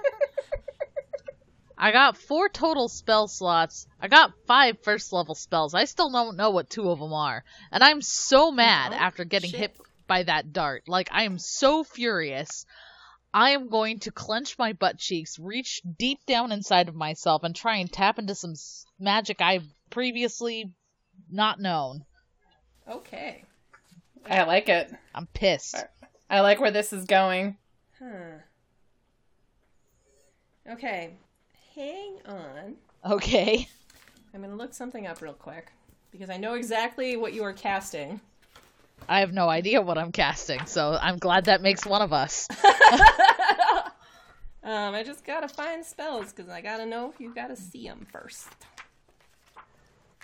[1.78, 3.86] I got four total spell slots.
[4.00, 5.74] I got five first level spells.
[5.74, 7.44] I still don't know what two of them are.
[7.70, 9.60] And I'm so mad Oh, after getting shit.
[9.60, 10.84] hit by that dart.
[10.88, 12.64] Like I am so furious.
[13.34, 17.54] I am going to clench my butt cheeks, reach deep down inside of myself and
[17.54, 18.54] try and tap into some
[18.98, 20.72] magic I've previously
[21.30, 22.06] not known.
[22.88, 23.44] Okay.
[24.28, 24.92] I like it.
[25.14, 25.76] I'm pissed.
[26.28, 27.56] I like where this is going.
[27.98, 28.40] Huh.
[30.70, 31.14] Okay.
[31.74, 32.74] Hang on.
[33.04, 33.68] Okay.
[34.34, 35.72] I'm gonna look something up real quick
[36.10, 38.20] because I know exactly what you are casting.
[39.08, 42.48] I have no idea what I'm casting, so I'm glad that makes one of us.
[44.66, 48.04] Um, I just gotta find spells because I gotta know if you gotta see them
[48.12, 48.48] first.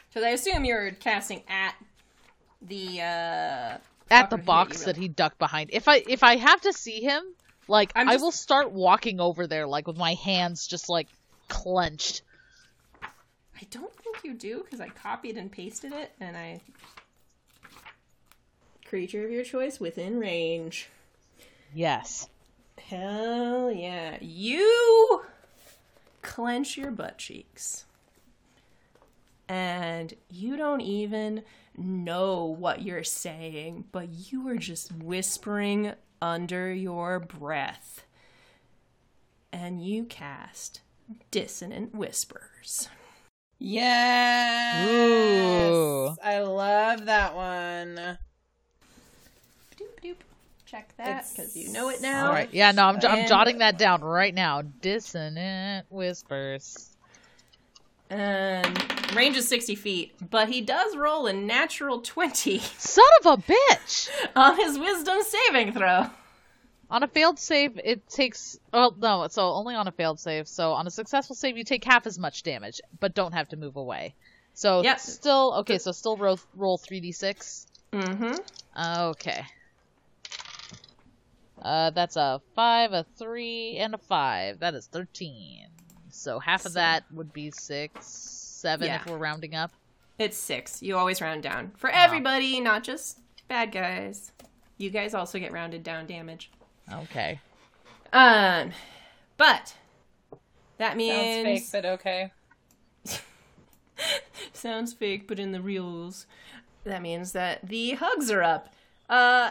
[0.08, 1.76] Because I assume you're casting at
[2.60, 3.78] the uh,
[4.12, 5.70] At the box that he ducked behind.
[5.72, 7.22] If I if I have to see him,
[7.68, 11.08] like I'm I will start walking over there like with my hands just like
[11.48, 12.22] clenched.
[13.02, 16.60] I don't think you do because I copied and pasted it, and I
[18.92, 20.88] creature of your choice within range.
[21.74, 22.28] Yes.
[22.78, 24.18] Hell yeah.
[24.20, 25.22] You
[26.20, 27.86] clench your butt cheeks.
[29.48, 31.42] And you don't even
[31.76, 38.04] know what you're saying, but you are just whispering under your breath.
[39.52, 40.80] And you cast
[41.30, 42.88] Dissonant Whispers.
[43.58, 44.88] Yes.
[44.88, 46.16] Ooh.
[46.22, 48.18] I love that one.
[49.76, 50.16] Doop doop.
[50.64, 52.26] Check that because you know it now.
[52.26, 52.48] All right.
[52.50, 54.62] Yeah, no, I'm, j- I'm jotting that down right now.
[54.62, 56.96] Dissonant whispers.
[58.08, 58.76] And
[59.14, 64.08] range is 60 feet, but he does roll a natural 20 Son of a bitch!
[64.36, 66.06] on his wisdom saving throw.
[66.90, 68.58] On a failed save, it takes.
[68.72, 70.46] Oh no, so only on a failed save.
[70.46, 73.56] So on a successful save, you take half as much damage, but don't have to
[73.56, 74.14] move away.
[74.52, 75.00] So Yep.
[75.00, 75.78] still okay.
[75.78, 77.66] So still roll roll three d six.
[77.94, 78.34] Mm-hmm.
[79.10, 79.42] Okay.
[81.62, 84.58] Uh, that's a five, a three, and a five.
[84.58, 85.68] That is thirteen.
[86.10, 88.02] So half of that would be six,
[88.62, 89.72] seven if we're rounding up.
[90.18, 90.82] It's six.
[90.82, 94.32] You always round down for everybody, not just bad guys.
[94.78, 96.50] You guys also get rounded down damage.
[96.90, 97.40] Okay.
[98.12, 98.70] Um,
[99.36, 99.74] but
[100.78, 102.32] that means Sounds means fake, but okay.
[104.52, 106.26] sounds fake, but in the rules,
[106.84, 108.72] that means that the hugs are up.
[109.08, 109.50] Uh,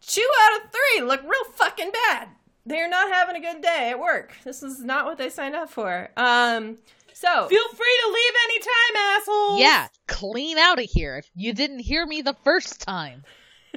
[0.00, 2.28] two out of three look real fucking bad.
[2.66, 4.32] They're not having a good day at work.
[4.44, 6.08] This is not what they signed up for.
[6.16, 6.78] Um,
[7.24, 9.60] so Feel free to leave anytime, assholes.
[9.60, 11.16] Yeah, clean out of here.
[11.16, 13.24] If you didn't hear me the first time.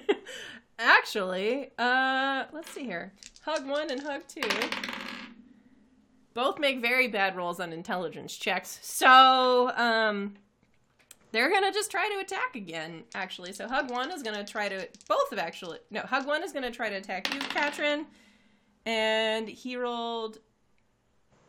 [0.80, 3.14] Actually, uh, let's see here.
[3.42, 4.42] Hug one and hug two.
[6.34, 8.78] Both make very bad rolls on intelligence checks.
[8.84, 10.36] So, um,
[11.32, 13.54] they're gonna just try to attack again, actually.
[13.54, 14.88] So, hug one is gonna try to.
[15.08, 15.80] Both have actually.
[15.90, 18.06] No, hug one is gonna try to attack you, Katrin.
[18.86, 20.38] And he rolled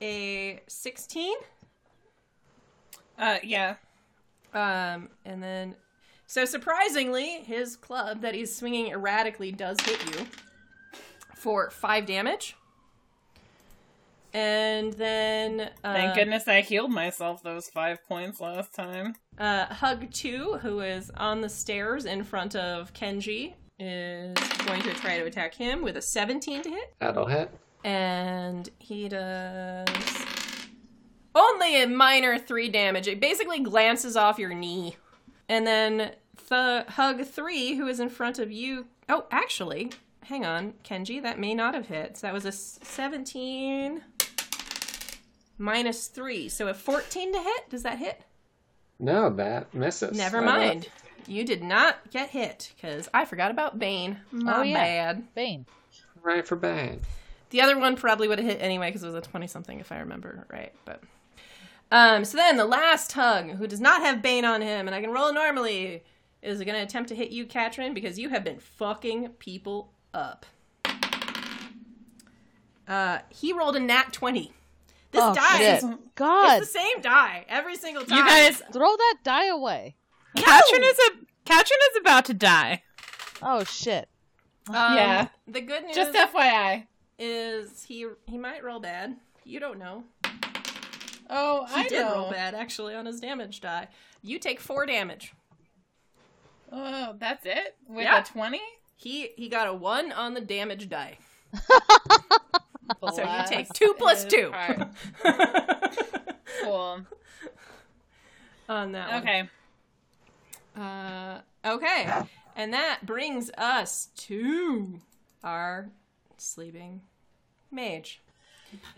[0.01, 1.37] a 16.
[3.19, 3.75] Uh, yeah.
[4.55, 5.75] Um, and then,
[6.27, 10.27] so surprisingly, his club that he's swinging erratically does hit you
[11.35, 12.57] for five damage.
[14.35, 19.15] And then, uh, Thank goodness I healed myself those five points last time.
[19.39, 24.93] uh, Hug 2, who is on the stairs in front of Kenji, is going to
[24.95, 26.95] try to attack him with a 17 to hit.
[27.01, 27.51] That'll hit.
[27.85, 29.89] And he does
[31.63, 33.09] only a minor three damage.
[33.09, 34.97] It basically glances off your knee.
[35.49, 36.13] And then
[36.49, 38.87] the hug three, who is in front of you.
[39.09, 39.93] Oh, actually,
[40.25, 42.17] hang on, Kenji, that may not have hit.
[42.19, 44.03] So that was a 17
[45.59, 46.49] minus three.
[46.49, 47.71] So a 14 to hit.
[47.71, 48.21] Does that hit?
[48.99, 50.17] No, that misses.
[50.17, 50.89] Never mind.
[51.27, 54.19] You did not get hit because I forgot about Bane.
[54.33, 54.75] Mm, My Oh, yeah.
[55.13, 55.35] bad.
[55.35, 55.67] Bane.
[56.23, 57.01] right for Bane.
[57.51, 59.91] The other one probably would have hit anyway because it was a 20 something if
[59.93, 60.73] I remember right.
[60.85, 61.03] But
[61.91, 65.01] um so then the last hug, who does not have Bane on him and I
[65.01, 66.05] can roll normally,
[66.43, 70.47] is going to attempt to hit you, Katrin, because you have been fucking people up.
[72.87, 74.53] Uh he rolled a nat 20.
[75.11, 75.83] This Oh, die shit.
[75.85, 78.19] is God, it's the same die every single time.
[78.19, 79.97] You guys, throw that die away.
[80.37, 81.11] Katrin is a
[81.45, 82.83] Katrin is about to die.
[83.43, 84.09] Oh shit.
[84.69, 85.29] Um, Yeah.
[85.47, 86.87] The good news Just FYI.
[87.19, 89.17] is he he might roll bad.
[89.45, 90.05] You don't know.
[91.31, 92.13] Oh, He I did know.
[92.15, 93.89] roll bad actually on his damage die.
[94.23, 95.33] You take 4 damage.
[96.73, 98.21] Oh, that's it with Yeah.
[98.21, 98.61] a twenty.
[98.97, 101.19] He he got a one on the damage die.
[103.15, 104.51] So you take two two.
[106.63, 107.01] Cool.
[108.69, 109.23] on that one.
[109.23, 109.49] Okay.
[110.77, 112.11] Uh, okay,
[112.57, 115.01] and that brings us to
[115.45, 115.91] our
[116.39, 117.03] sleeping
[117.71, 118.21] mage,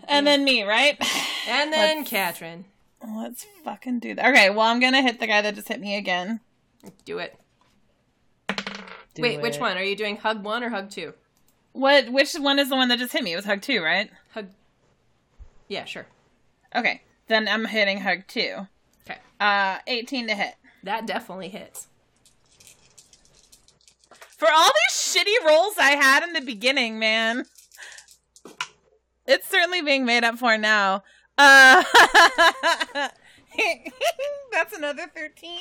[0.08, 0.96] And then me, right?
[1.48, 2.64] and then Let's- Katrin.
[3.16, 4.26] Let's fucking do that.
[4.30, 6.40] Okay, well, I'm gonna hit the guy that just hit me again.
[7.06, 7.38] Do it.
[9.14, 10.16] Do Wait, which one are you doing?
[10.18, 11.14] Hug one or hug two?
[11.72, 12.10] What?
[12.12, 13.32] Which one is the one that just hit me?
[13.32, 14.10] It was hug two, right?
[14.34, 14.48] Hug.
[15.68, 16.06] Yeah, sure.
[16.74, 18.66] Okay, then I'm hitting hug two.
[19.08, 20.56] Okay, Uh, 18 to hit.
[20.82, 21.86] that definitely hits.
[24.36, 27.46] For all these shitty rolls I had in the beginning, man.
[29.30, 31.04] It's certainly being made up for now.
[31.38, 31.84] Uh,
[34.52, 35.58] that's another 13.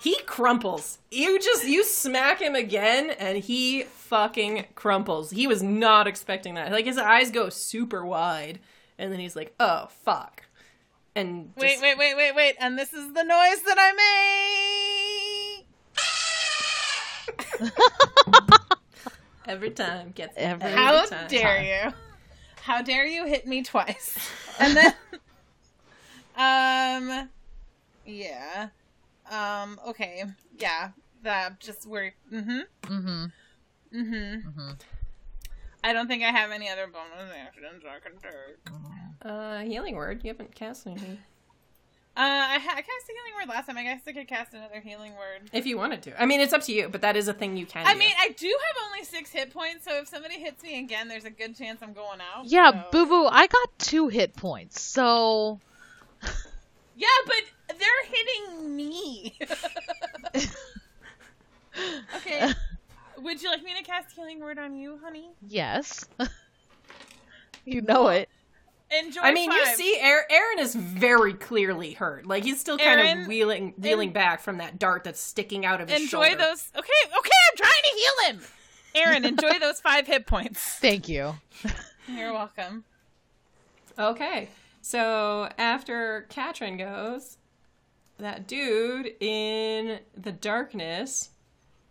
[0.00, 0.98] He crumples.
[1.10, 5.30] You just you smack him again and he fucking crumples.
[5.32, 6.70] He was not expecting that.
[6.70, 8.60] Like his eyes go super wide
[8.98, 10.44] and then he's like, "Oh, fuck."
[11.16, 12.54] And wait, just- wait, wait, wait, wait.
[12.60, 15.62] And this is the noise that I
[17.60, 17.70] make.
[19.46, 21.26] every time gets Every How time.
[21.28, 21.92] dare you?
[22.64, 24.16] How dare you hit me twice?
[24.58, 24.94] And then
[26.36, 27.28] um
[28.06, 28.68] yeah.
[29.30, 30.24] Um okay.
[30.58, 30.90] Yeah.
[31.22, 32.16] That just worked.
[32.32, 32.62] Mm Mhm.
[32.82, 33.08] Mm-hmm.
[33.08, 33.32] Mm
[33.92, 34.44] Mhm.
[34.44, 34.80] Mm Mhm.
[35.82, 38.58] I don't think I have any other bonus actions I can take.
[39.22, 40.24] Uh healing word.
[40.24, 41.18] You haven't cast anything.
[42.16, 43.76] Uh, I, ha- I cast a healing word last time.
[43.76, 45.50] I guess I could cast another healing word.
[45.52, 46.22] If you wanted to.
[46.22, 47.98] I mean, it's up to you, but that is a thing you can I do.
[47.98, 51.24] mean, I do have only six hit points, so if somebody hits me again, there's
[51.24, 52.44] a good chance I'm going out.
[52.46, 55.58] Yeah, so- Boo Boo, I got two hit points, so
[56.96, 59.36] Yeah, but they're hitting me.
[62.16, 62.52] okay.
[63.18, 65.30] Would you like me to cast healing word on you, honey?
[65.48, 66.04] yes.
[67.64, 68.28] you know it.
[68.98, 69.20] Enjoy.
[69.22, 72.26] I mean, you see, Aaron, Aaron is very clearly hurt.
[72.26, 75.64] Like he's still kind Aaron, of wheeling, reeling en- back from that dart that's sticking
[75.66, 76.26] out of his shoulder.
[76.26, 76.50] Enjoy shoulder.
[76.50, 76.70] those.
[76.76, 77.30] Okay, okay.
[77.50, 78.40] I'm trying to heal him.
[78.96, 80.60] Aaron, enjoy those five hit points.
[80.80, 81.34] Thank you.
[82.08, 82.84] You're welcome.
[83.98, 84.48] Okay,
[84.82, 87.38] so after Katrin goes,
[88.18, 91.30] that dude in the darkness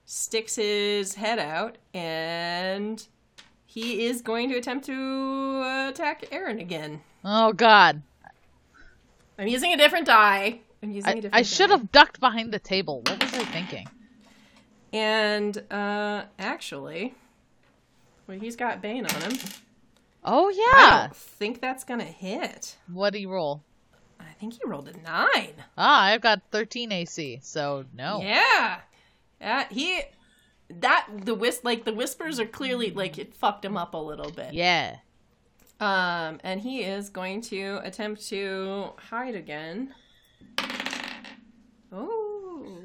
[0.05, 3.05] sticks his head out and
[3.74, 7.01] he is going to attempt to attack Aaron again.
[7.26, 8.03] Oh God.
[9.39, 10.59] I'm using a different die.
[10.84, 13.01] I'm using a I, different I should have ducked behind the table.
[13.07, 13.88] What was I thinking?
[14.91, 17.15] And uh actually,
[18.28, 19.39] well, he's got Bane on him.
[20.24, 20.61] Oh yeah.
[20.78, 22.78] I don't think that's gonna hit.
[22.88, 23.63] What do you roll?
[24.19, 25.55] I think he rolled a nine.
[25.78, 28.21] Ah, I've got 13 AC, so no.
[28.21, 28.82] Yeah.
[29.41, 30.01] Yeah, he
[30.82, 34.32] that the whis like the whispers are clearly like it fucked him up a little
[34.32, 34.53] bit.
[34.53, 34.97] Yeah.
[35.80, 39.93] Um and he is going to attempt to hide again.
[41.91, 42.80] Oh.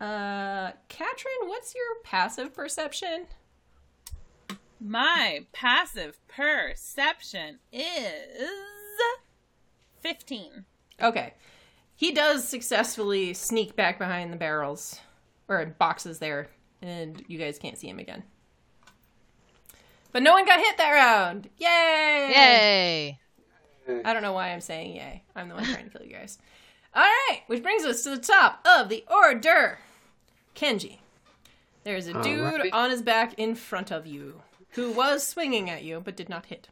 [0.00, 3.26] Uh Katrin, what's your passive perception?
[4.80, 9.00] My passive perception is
[10.00, 10.64] 15.
[11.02, 11.34] Okay.
[11.96, 15.00] He does successfully sneak back behind the barrels
[15.48, 16.48] or boxes there,
[16.82, 18.22] and you guys can't see him again.
[20.12, 21.48] But no one got hit that round.
[21.58, 22.32] Yay!
[22.34, 23.18] Yay.
[24.04, 25.22] I don't know why I'm saying yay.
[25.34, 26.38] I'm the one trying to kill you guys.
[26.94, 29.78] All right, which brings us to the top of the order.
[30.54, 30.98] Kenji,
[31.84, 32.70] there's a dude Alrighty.
[32.72, 36.46] on his back in front of you who was swinging at you but did not
[36.46, 36.68] hit.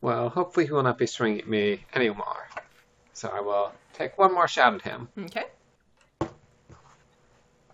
[0.00, 2.48] Well, hopefully he will not be swinging at me anymore.
[3.12, 5.08] So I will take one more shot at him.
[5.18, 5.44] Okay.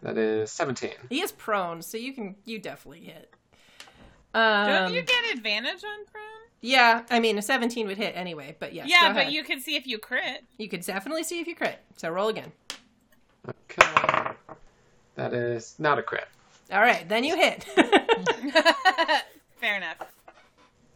[0.03, 0.90] That is 17.
[1.09, 3.32] He is prone, so you can you definitely hit.
[4.34, 4.42] Don't
[4.86, 6.24] Um, you get advantage on prone?
[6.62, 8.88] Yeah, I mean a 17 would hit anyway, but yes.
[8.88, 9.32] yeah, go but ahead.
[9.32, 10.44] you can see if you crit.
[10.59, 11.78] you could definitely see if you crit.
[11.96, 12.53] So roll again.
[13.48, 14.32] Okay.
[15.16, 16.28] That is not a crit.
[16.72, 17.64] All right, then you hit.
[19.61, 19.96] Fair enough.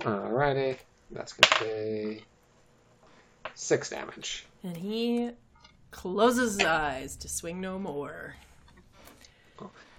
[0.01, 0.77] Alrighty.
[1.11, 1.65] That's going to
[2.17, 2.25] be
[3.55, 4.47] six damage.
[4.63, 5.31] and he
[5.91, 8.35] closes his eyes to swing no more.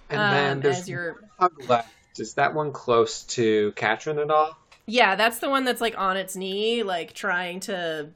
[0.09, 1.91] And Um, then there's as you're hug left.
[2.17, 4.57] Is that one close to Katrin at all?
[4.85, 8.09] Yeah, that's the one that's like on its knee, like trying to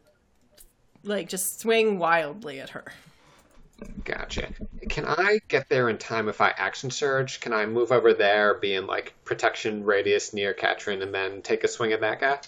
[1.04, 2.86] like just swing wildly at her.
[4.04, 4.50] Gotcha.
[4.90, 7.40] Can I get there in time if I action surge?
[7.40, 11.64] Can I move over there, be in like protection radius near Katrin, and then take
[11.64, 12.40] a swing at that guy?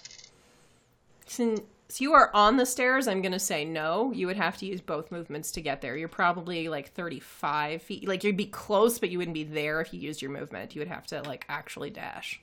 [1.92, 4.12] Since you are on the stairs, I'm gonna say no.
[4.12, 5.94] You would have to use both movements to get there.
[5.94, 8.08] You're probably like 35 feet.
[8.08, 10.74] Like you'd be close, but you wouldn't be there if you used your movement.
[10.74, 12.40] You would have to like actually dash.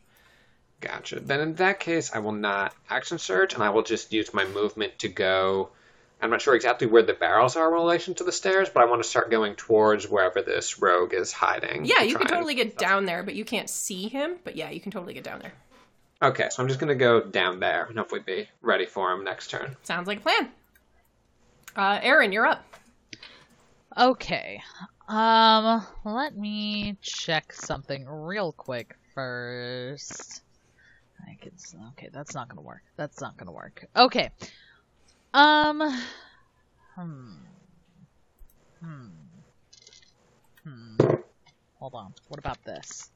[0.82, 1.20] Gotcha.
[1.20, 4.46] Then in that case, I will not action surge, and I will just use my
[4.46, 5.70] movement to go.
[6.22, 8.86] I'm not sure exactly where the barrels are in relation to the stairs, but I
[8.86, 11.86] want to start going towards wherever this rogue is hiding.
[11.86, 14.36] Yeah, to you can and- totally get down there, but you can't see him.
[14.44, 15.54] But yeah, you can totally get down there.
[16.22, 19.50] Okay, so I'm just gonna go down there and hopefully be ready for him next
[19.50, 19.78] turn.
[19.84, 20.52] Sounds like a plan.
[21.76, 22.66] Uh, Aaron, you're up.
[23.98, 24.62] Okay.
[25.08, 30.42] Um, let me check something real quick first.
[31.26, 31.54] I could,
[31.92, 32.84] okay, that's not gonna work.
[32.98, 33.86] That's not gonna work.
[33.96, 34.30] Okay.
[35.34, 35.82] Um.
[36.96, 37.32] Hmm.
[38.84, 39.08] Hmm.
[40.64, 40.98] Hmm.
[41.80, 42.14] Hold on.
[42.28, 43.10] What about this?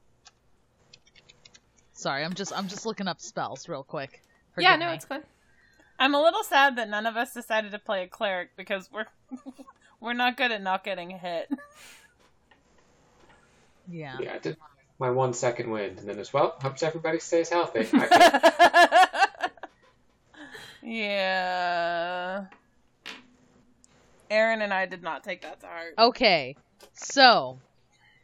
[2.04, 4.22] Sorry, I'm just I'm just looking up spells real quick.
[4.58, 4.96] yeah, no, me.
[4.96, 5.24] it's fine.
[5.98, 9.06] I'm a little sad that none of us decided to play a cleric because we're
[10.02, 11.50] we're not good at not getting hit.
[13.90, 14.18] Yeah.
[14.20, 14.58] Yeah, I did
[15.00, 17.88] my one second wind, and then as well, hopes everybody stays healthy.
[20.86, 22.46] Yeah.
[24.30, 25.94] Aaron and I did not take that to heart.
[25.98, 26.58] Okay.
[26.94, 27.60] So,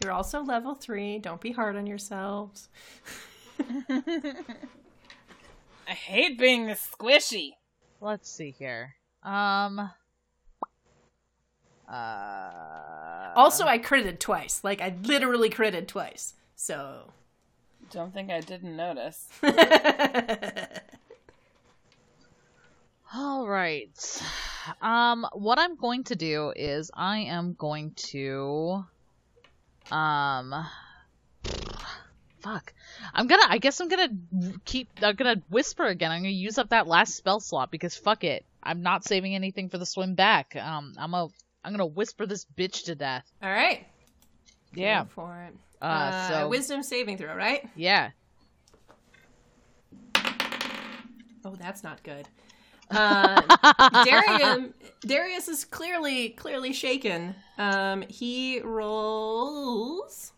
[0.03, 1.19] You're also level three.
[1.19, 2.67] Don't be hard on yourselves.
[5.87, 7.51] I hate being this squishy.
[8.01, 8.95] let's see here.
[9.23, 9.91] Um.
[11.87, 13.33] Uh.
[13.35, 14.63] Also, I critted twice.
[14.63, 16.35] Like I literally critted twice.
[16.55, 17.11] So.
[17.91, 19.27] Don't think I didn't notice.
[23.11, 24.21] All right.
[24.81, 28.85] Um, what I'm going to do is I am going to,
[29.89, 30.53] um,
[32.41, 32.73] fuck.
[33.13, 33.43] I'm gonna.
[33.47, 34.09] I guess I'm gonna
[34.65, 34.89] keep.
[35.01, 36.11] I'm gonna whisper again.
[36.11, 38.45] I'm gonna use up that last spell slot because fuck it.
[38.61, 40.55] I'm not saving anything for the swim back.
[40.55, 41.27] Um, I'm a.
[41.63, 43.29] I'm gonna whisper this bitch to death.
[43.43, 43.85] All right.
[44.73, 45.03] Yeah.
[45.03, 45.53] Go for it.
[45.81, 47.67] Uh, Uh, so wisdom saving throw, right?
[47.75, 48.11] yeah.
[51.45, 52.27] Oh, that's not good.
[52.91, 53.41] Uh,
[54.05, 54.71] Darius,
[55.01, 57.33] Darius is clearly clearly shaken.
[57.57, 60.33] Um, he rolls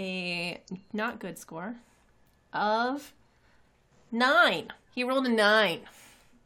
[0.00, 1.76] a not good score
[2.52, 3.12] of
[4.10, 4.72] nine.
[4.94, 5.80] He rolled a nine.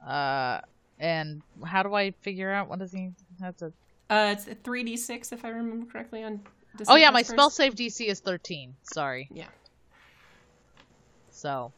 [0.04, 0.60] Uh,
[0.98, 3.12] and how do I figure out what does he?
[3.40, 3.72] That's a.
[4.10, 6.22] Uh, it's a three d six if I remember correctly.
[6.24, 6.40] On
[6.88, 8.74] Oh yeah, my Discipline spell save DC is 13.
[8.82, 9.28] Sorry.
[9.32, 9.46] Yeah.
[11.30, 11.72] So,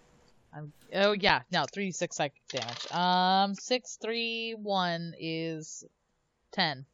[0.55, 0.72] I'm.
[0.95, 2.93] Oh yeah, no, 3d6 psychic damage.
[2.93, 5.85] Um, six, three, one is
[6.53, 6.87] ten.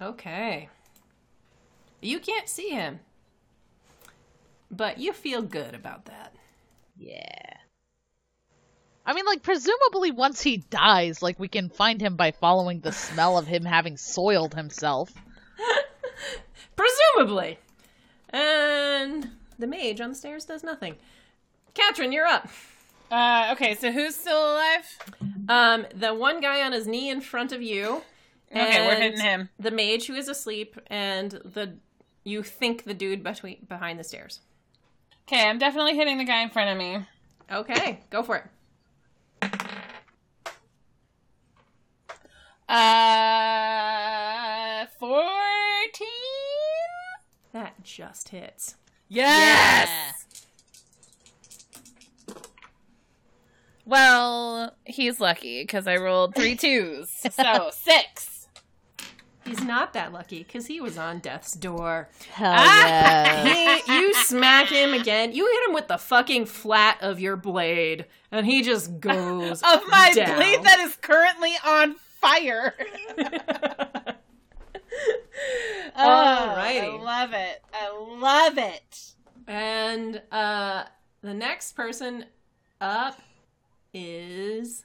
[0.00, 0.68] Okay.
[2.00, 3.00] You can't see him,
[4.70, 6.34] but you feel good about that.
[6.96, 7.56] Yeah.
[9.04, 12.92] I mean, like, presumably once he dies, like, we can find him by following the
[12.92, 15.12] smell of him having soiled himself.
[16.76, 17.58] Presumably.
[18.28, 20.96] And the mage on the stairs does nothing.
[21.74, 22.48] Katrin, you're up.
[23.10, 24.98] Uh, okay, so who's still alive?
[25.48, 28.02] Um, the one guy on his knee in front of you.
[28.52, 29.48] Okay, we're hitting him.
[29.58, 31.74] The mage who is asleep, and the
[32.24, 34.40] you think the dude between behind the stairs.
[35.32, 37.06] Okay, I'm definitely hitting the guy in front of me.
[37.52, 38.46] Okay, go for it.
[42.68, 43.86] Uh,
[44.98, 46.08] 14?
[47.52, 48.74] That just hits.
[49.08, 50.26] Yes!
[53.86, 57.08] Well, he's lucky because I rolled three twos.
[57.08, 58.48] So, six.
[59.44, 62.08] He's not that lucky because he was on death's door.
[62.32, 63.44] Hell yeah.
[63.84, 65.32] He, you smack him again.
[65.32, 69.82] You hit him with the fucking flat of your blade, and he just goes Of
[69.88, 70.36] my down.
[70.36, 72.74] blade that is currently on fire.
[75.96, 77.62] Oh, I love it.
[77.72, 79.12] I love it.
[79.46, 80.84] And uh,
[81.22, 82.26] the next person
[82.80, 83.20] up
[83.92, 84.84] is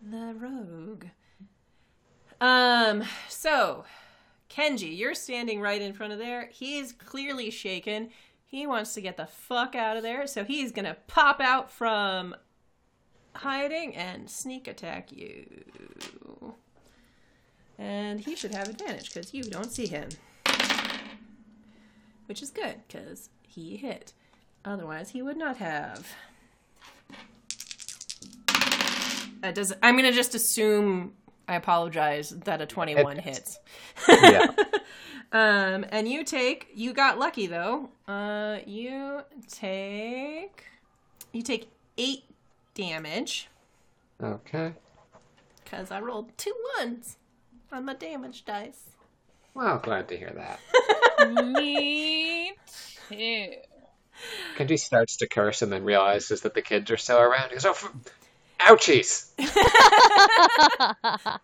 [0.00, 1.06] the rogue.
[2.40, 3.84] Um, so
[4.52, 6.48] Kenji, you're standing right in front of there.
[6.52, 8.10] He's clearly shaken.
[8.44, 12.34] He wants to get the fuck out of there, so he's gonna pop out from
[13.34, 15.46] hiding and sneak attack you.
[17.78, 20.10] And he should have advantage because you don't see him
[22.32, 24.14] which is good because he hit.
[24.64, 26.14] Otherwise, he would not have.
[29.42, 31.12] Uh, does I'm gonna just assume.
[31.48, 33.58] I apologize that a 21 It- hits.
[34.08, 34.48] Yeah.
[35.32, 36.68] Um, and you take.
[36.74, 37.88] You got lucky though.
[38.06, 40.64] Uh, you take.
[41.32, 42.24] You take eight
[42.74, 43.48] damage
[44.22, 44.74] okay.
[45.64, 47.16] because I rolled two ones
[47.72, 48.90] on my damage dice.
[49.54, 51.34] Well, glad to hear that.
[51.54, 52.52] Me
[53.08, 53.52] too.
[54.58, 57.48] Kenji starts to curse and then realizes that the kids are still around.
[57.48, 57.90] He goes, "Oh,
[58.66, 59.28] ouchies!"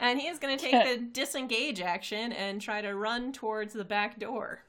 [0.00, 3.84] And he is going to take the disengage action and try to run towards the
[3.84, 4.62] back door.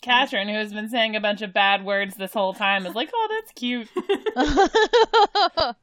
[0.00, 3.10] Katrin, who has been saying a bunch of bad words this whole time, is like,
[3.12, 3.88] "Oh, that's cute."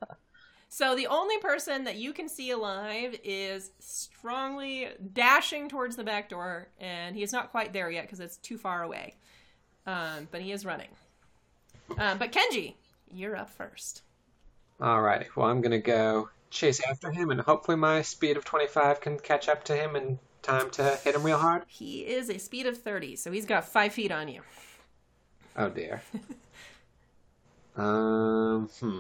[0.68, 6.28] So the only person that you can see alive is strongly dashing towards the back
[6.28, 9.16] door, and he is not quite there yet because it's too far away.
[9.88, 10.90] Um, but he is running.
[11.98, 12.74] Um, but Kenji,
[13.10, 14.02] you're up first.
[14.80, 15.28] Alrighty.
[15.36, 19.48] Well, I'm gonna go chase after him, and hopefully my speed of 25 can catch
[19.48, 21.64] up to him in time to hit him real hard.
[21.68, 24.42] He is a speed of 30, so he's got five feet on you.
[25.58, 26.02] Oh dear.
[27.78, 28.70] um.
[28.80, 29.00] Hmm.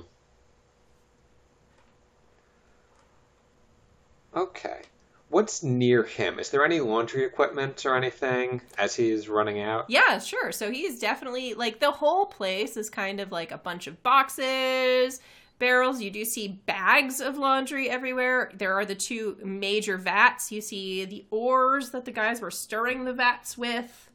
[4.36, 4.82] Okay.
[5.30, 6.40] What's near him?
[6.40, 9.86] Is there any laundry equipment or anything as he's running out?
[9.90, 10.52] Yeah, sure.
[10.52, 15.20] So he's definitely like the whole place is kind of like a bunch of boxes,
[15.60, 16.02] barrels.
[16.02, 18.52] You do see bags of laundry everywhere.
[18.54, 20.52] There are the two major vats.
[20.52, 24.10] You see the oars that the guys were stirring the vats with.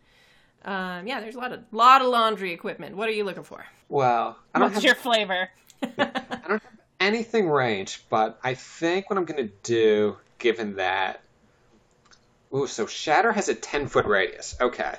[0.65, 2.97] Um, yeah, there's a lot of lot of laundry equipment.
[2.97, 3.65] What are you looking for?
[3.89, 5.49] Well, I don't What's have your flavor?
[5.83, 11.23] I don't have anything range, but I think what I'm gonna do, given that.
[12.55, 14.57] Ooh, so Shatter has a 10 foot radius.
[14.61, 14.95] Okay.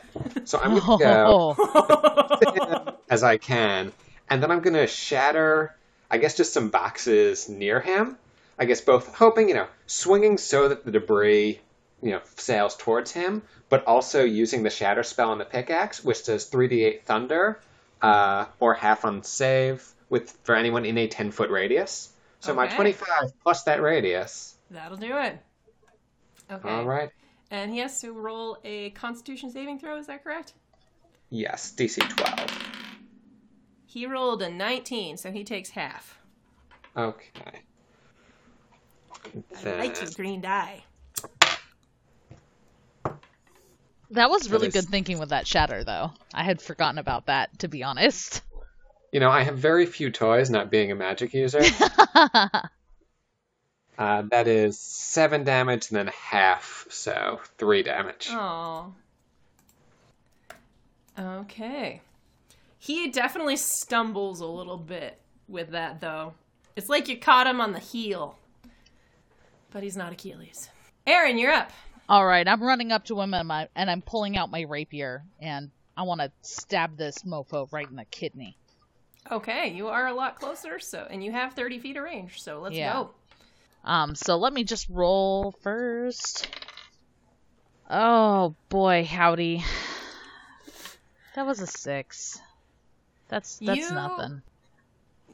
[0.45, 3.91] So I'm gonna go as I can,
[4.29, 5.75] and then I'm gonna shatter,
[6.11, 8.17] I guess, just some boxes near him.
[8.59, 11.59] I guess both hoping, you know, swinging so that the debris,
[12.03, 16.25] you know, sails towards him, but also using the shatter spell on the pickaxe, which
[16.25, 17.59] does 3d8 thunder,
[18.01, 22.11] uh, or half on save with for anyone in a 10 foot radius.
[22.41, 23.07] So my 25
[23.43, 24.55] plus that radius.
[24.69, 25.39] That'll do it.
[26.51, 26.69] Okay.
[26.69, 27.09] All right.
[27.49, 29.97] And he has to roll a Constitution saving throw.
[29.97, 30.53] Is that correct?
[31.29, 32.80] Yes, DC 12.
[33.91, 36.17] He rolled a 19, so he takes half.
[36.95, 37.61] Okay.
[39.25, 40.83] I like Then- your green die.
[44.11, 46.13] That was really is- good thinking with that shatter, though.
[46.33, 48.41] I had forgotten about that, to be honest.
[49.11, 51.59] You know, I have very few toys, not being a magic user.
[52.15, 52.61] uh,
[53.97, 58.29] that is seven damage and then half, so three damage.
[58.31, 58.93] Oh.
[61.19, 61.99] Okay.
[62.83, 66.33] He definitely stumbles a little bit with that, though.
[66.75, 68.39] It's like you caught him on the heel.
[69.69, 70.67] But he's not Achilles.
[71.05, 71.69] Aaron, you're up.
[72.09, 75.23] All right, I'm running up to him and, my, and I'm pulling out my rapier,
[75.39, 78.57] and I want to stab this mofo right in the kidney.
[79.31, 82.61] Okay, you are a lot closer, so and you have 30 feet of range, so
[82.61, 82.93] let's Yeah.
[82.93, 83.09] go.
[83.83, 86.49] Um, so let me just roll first.
[87.91, 89.63] Oh boy, howdy.
[91.35, 92.41] That was a six.
[93.31, 94.43] That's that's You- nothing.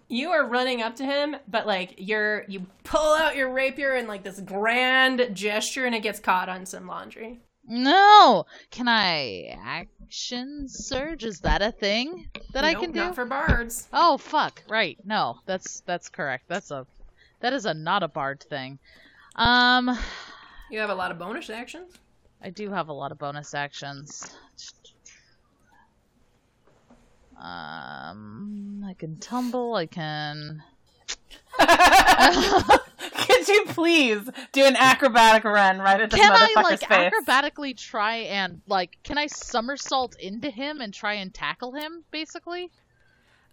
[0.07, 4.07] You are running up to him, but like you're you pull out your rapier in
[4.07, 7.41] like this grand gesture and it gets caught on some laundry.
[7.67, 11.25] No, can I action surge?
[11.25, 12.99] Is that a thing that I can do?
[12.99, 13.89] Not for bards.
[13.91, 14.63] Oh fuck!
[14.69, 16.45] Right, no, that's that's correct.
[16.47, 16.87] That's a
[17.41, 18.79] that is a not a bard thing.
[19.35, 19.97] Um,
[20.71, 21.93] You have a lot of bonus actions.
[22.41, 24.37] I do have a lot of bonus actions.
[27.39, 29.75] Um, I can tumble.
[29.75, 30.63] I can.
[31.59, 37.11] Could you please do an acrobatic run right at this Can I like face?
[37.13, 38.97] acrobatically try and like?
[39.03, 42.03] Can I somersault into him and try and tackle him?
[42.11, 42.69] Basically.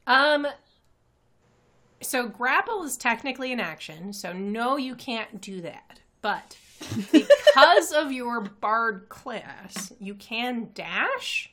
[0.07, 0.47] Um
[2.01, 6.01] so grapple is technically an action, so no you can't do that.
[6.20, 6.57] But
[7.12, 11.51] because of your bard class, you can dash.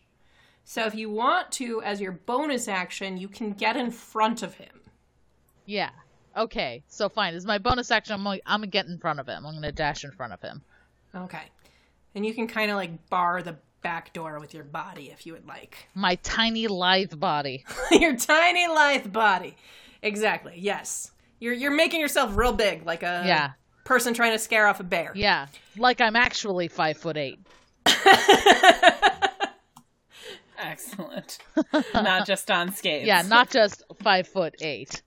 [0.71, 4.53] So if you want to as your bonus action, you can get in front of
[4.53, 4.71] him.
[5.65, 5.89] Yeah.
[6.37, 6.81] Okay.
[6.87, 7.33] So fine.
[7.33, 9.45] As my bonus action, I'm like, I'm gonna get in front of him.
[9.45, 10.61] I'm gonna dash in front of him.
[11.13, 11.43] Okay.
[12.15, 15.33] And you can kind of like bar the back door with your body if you
[15.33, 15.75] would like.
[15.93, 17.65] My tiny lithe body.
[17.91, 19.57] your tiny lithe body.
[20.01, 20.53] Exactly.
[20.55, 21.11] Yes.
[21.41, 23.51] You're you're making yourself real big like a Yeah.
[23.83, 25.11] person trying to scare off a bear.
[25.15, 25.47] Yeah.
[25.75, 27.41] Like I'm actually five foot eight.
[30.61, 31.39] Excellent.
[31.93, 33.07] Not just on skates.
[33.07, 33.23] Yeah.
[33.23, 35.01] Not just five foot eight.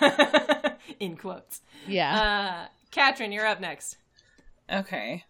[1.00, 1.62] In quotes.
[1.88, 2.20] Yeah.
[2.20, 3.96] Uh Katrin, you're up next.
[4.70, 5.24] Okay.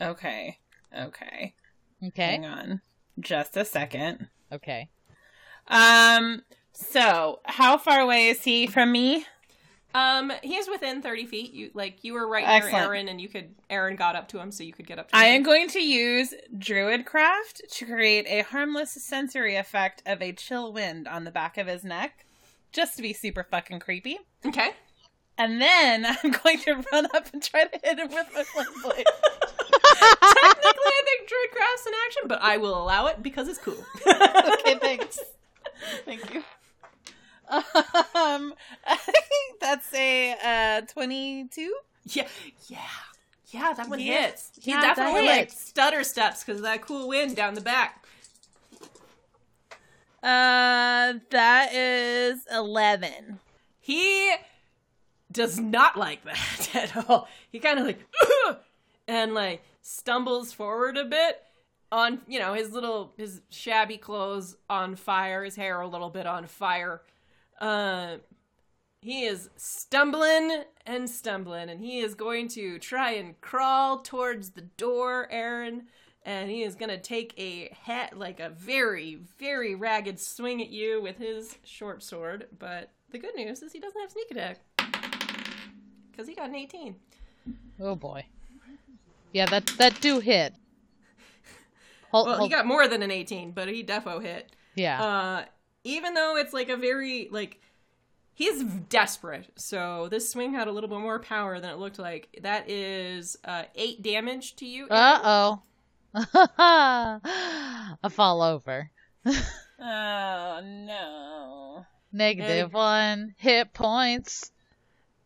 [0.00, 0.58] Okay.
[0.96, 1.54] Okay.
[2.06, 2.22] okay.
[2.22, 2.80] Hang on.
[3.18, 4.28] Just a second.
[4.52, 4.88] Okay.
[5.68, 6.42] Um.
[6.74, 9.26] So, how far away is he from me?
[9.94, 11.52] Um, he's within thirty feet.
[11.52, 12.72] You like you were right Excellent.
[12.72, 15.10] near Aaron, and you could Aaron got up to him, so you could get up
[15.10, 15.22] to him.
[15.22, 20.72] I am going to use Druidcraft to create a harmless sensory effect of a chill
[20.72, 22.24] wind on the back of his neck,
[22.72, 24.18] just to be super fucking creepy.
[24.46, 24.70] Okay.
[25.38, 28.66] And then I'm going to run up and try to hit him with my flame
[28.82, 29.06] blade.
[29.82, 33.76] Technically, I think Druidcraft's an action, but I will allow it because it's cool.
[34.06, 35.18] okay, thanks.
[36.04, 36.42] Thank you.
[37.52, 38.54] Um,
[38.86, 41.74] I think that's a uh, 22.
[42.06, 42.26] Yeah,
[42.68, 42.78] yeah,
[43.50, 43.72] yeah.
[43.74, 44.20] That one Yeah.
[44.22, 44.50] hits.
[44.60, 48.04] He Yeah, definitely like stutter steps because of that cool wind down the back.
[50.22, 53.40] Uh, that is 11.
[53.80, 54.32] He
[55.32, 57.28] does not like that at all.
[57.50, 57.98] He kind of like
[59.08, 61.40] and like stumbles forward a bit
[61.90, 66.26] on you know his little his shabby clothes on fire, his hair a little bit
[66.26, 67.02] on fire.
[67.62, 68.16] Uh,
[69.00, 74.60] he is stumbling and stumbling, and he is going to try and crawl towards the
[74.62, 75.84] door, Aaron.
[76.24, 81.02] And he is gonna take a hat like a very, very ragged swing at you
[81.02, 82.46] with his short sword.
[82.58, 84.58] But the good news is he doesn't have sneak attack
[86.10, 86.94] because he got an 18.
[87.80, 88.24] Oh boy.
[89.32, 89.46] Yeah.
[89.46, 90.54] That that do hit.
[92.12, 94.54] Hold, Well, he got more than an 18, but he defo hit.
[94.76, 95.02] yeah.
[95.02, 95.44] Uh,
[95.84, 97.60] even though it's like a very like
[98.34, 102.38] he's desperate, so this swing had a little bit more power than it looked like.
[102.42, 104.86] That is uh, eight damage to you.
[104.88, 105.62] Uh oh.
[106.14, 108.90] I fall over.
[109.84, 111.86] Oh, no.
[112.12, 114.52] Negative one hit points.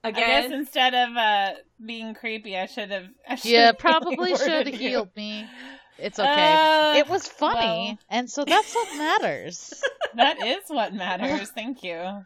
[0.02, 1.50] I guess instead of uh,
[1.84, 3.06] being creepy, I should have.
[3.28, 5.46] I should You probably should have healed me.
[5.98, 6.54] It's okay.
[6.54, 7.98] Uh, it was funny, well.
[8.10, 9.82] and so that's what matters.
[10.14, 11.50] That is what matters.
[11.50, 12.24] Thank you.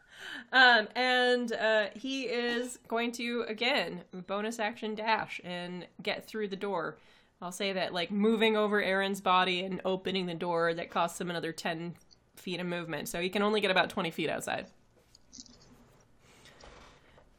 [0.52, 6.56] um, and uh, he is going to again bonus action dash and get through the
[6.56, 6.98] door.
[7.42, 11.30] I'll say that like moving over Aaron's body and opening the door that costs him
[11.30, 11.96] another ten
[12.36, 14.66] feet of movement, so he can only get about 20 feet outside.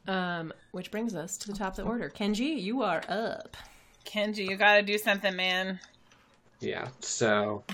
[0.06, 2.10] Um, which brings us to the top of the order.
[2.10, 3.56] Kenji, you are up.
[4.04, 5.78] Kenji, you gotta do something, man.
[6.62, 6.88] Yeah.
[7.00, 7.64] So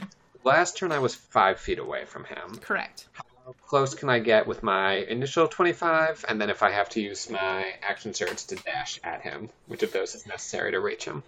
[0.44, 2.56] last turn I was five feet away from him.
[2.60, 3.06] Correct.
[3.12, 6.24] How close can I get with my initial 25?
[6.28, 9.82] And then if I have to use my action surge to dash at him, which
[9.82, 11.22] of those is necessary to reach him?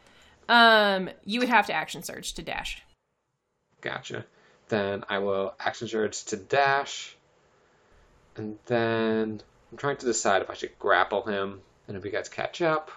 [0.49, 2.83] Um, you would have to action surge to dash.
[3.81, 4.25] Gotcha.
[4.69, 7.17] Then I will action surge to dash.
[8.37, 9.41] And then
[9.71, 11.61] I'm trying to decide if I should grapple him.
[11.89, 12.91] And if you guys catch up.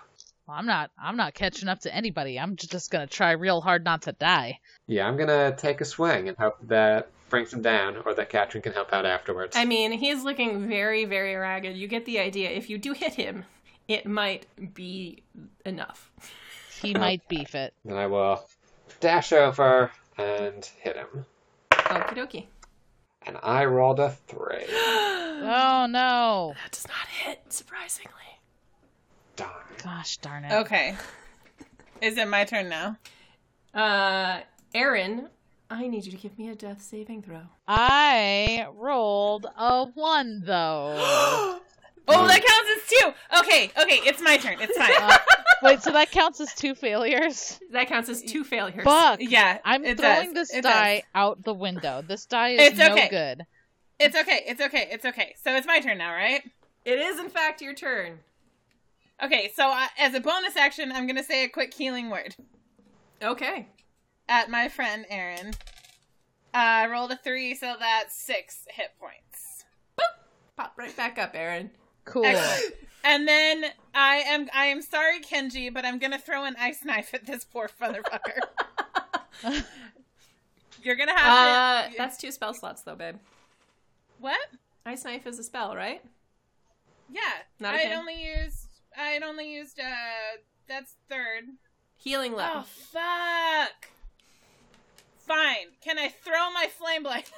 [0.48, 0.92] Well, I'm not.
[1.02, 2.38] I'm not catching up to anybody.
[2.40, 4.60] I'm just gonna try real hard not to die.
[4.88, 8.62] Yeah, I'm gonna take a swing and hope that brings him down, or that Katrin
[8.62, 9.56] can help out afterwards.
[9.56, 11.76] I mean, he's looking very, very ragged.
[11.78, 12.50] You get the idea.
[12.50, 13.46] If you do hit him,
[13.88, 15.24] it might be
[15.66, 16.12] enough.
[16.82, 17.74] He might beef it.
[17.86, 18.46] Then I will
[19.00, 21.26] dash over and hit him.
[21.72, 22.46] Okie dokie.
[23.26, 24.66] And I rolled a three.
[25.46, 26.54] Oh no!
[26.64, 28.14] That does not hit, surprisingly.
[29.36, 29.50] Darn.
[29.84, 30.54] Gosh darn it!
[30.54, 30.96] Okay.
[32.02, 32.98] Is it my turn now?
[33.74, 34.42] Uh,
[34.76, 35.30] Aaron,
[35.70, 37.42] I need you to give me a death saving throw.
[37.68, 41.60] I rolled a one though.
[42.06, 43.40] Oh, that counts as two.
[43.40, 44.58] Okay, okay, it's my turn.
[44.60, 44.92] It's fine.
[45.00, 45.18] Uh,
[45.64, 47.58] wait, so that counts as two failures?
[47.72, 48.84] That counts as two failures.
[48.84, 50.50] Buck, yeah, I'm throwing does.
[50.50, 51.04] this It die does.
[51.16, 52.04] out the window.
[52.06, 53.08] This die is It's no okay.
[53.08, 53.46] good.
[54.00, 54.42] It's okay.
[54.46, 54.90] It's okay.
[54.92, 55.34] It's okay.
[55.46, 56.42] So it's my turn now, right?
[56.84, 58.20] It is, in fact, your turn.
[59.22, 59.52] Okay.
[59.56, 62.36] So uh, as a bonus action, I'm gonna say a quick healing word
[63.22, 63.68] Okay.
[64.30, 65.50] at my friend Aaron.
[66.54, 69.66] Uh, I rolled a three, so that's six hit points.
[69.98, 70.04] Boop!
[70.58, 71.72] Pop right back up, Aaron.
[72.06, 72.26] Cool.
[72.26, 72.76] Excellent.
[73.06, 77.14] And then I am I am sorry, Kenji, but I'm gonna throw an ice knife
[77.14, 78.40] at this poor motherfucker.
[80.84, 81.16] You're gonna Uh,
[81.84, 81.98] have to.
[81.98, 83.16] that's two spell slots, though, babe.
[84.20, 84.40] what?
[84.86, 86.04] Ice Knife is a spell, right?
[87.10, 87.22] Yeah,
[87.60, 87.94] Not a I'd thing.
[87.94, 88.22] only
[88.96, 89.00] used.
[89.00, 89.80] I'd only used.
[89.80, 90.38] Uh,
[90.68, 91.44] that's third.
[91.96, 92.62] Healing level.
[92.62, 93.88] Oh fuck!
[95.18, 95.68] Fine.
[95.82, 97.26] Can I throw my flame blade?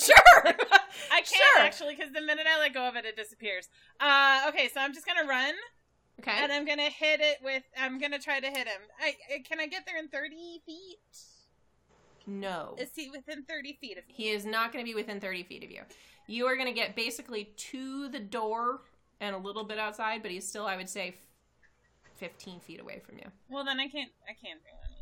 [0.00, 0.14] Sure!
[0.44, 1.58] I can't Sure.
[1.58, 3.68] actually, because the minute I let go of it, it disappears.
[3.98, 5.54] Uh, okay, so I'm just gonna run,
[6.20, 6.30] okay.
[6.36, 7.64] and I'm gonna hit it with.
[7.76, 8.80] I'm gonna try to hit him.
[9.00, 10.98] I, I can I get there in 30 feet?
[12.28, 12.76] No.
[12.78, 14.14] Is he within 30 feet of me?
[14.16, 15.82] He is not going to be within 30 feet of you.
[16.28, 18.82] You are going to get basically to the door
[19.22, 21.14] and a little bit outside, but he's still, I would say, f-
[22.16, 23.24] 15 feet away from you.
[23.48, 24.10] Well, then I can't.
[24.28, 24.98] I can't do anything.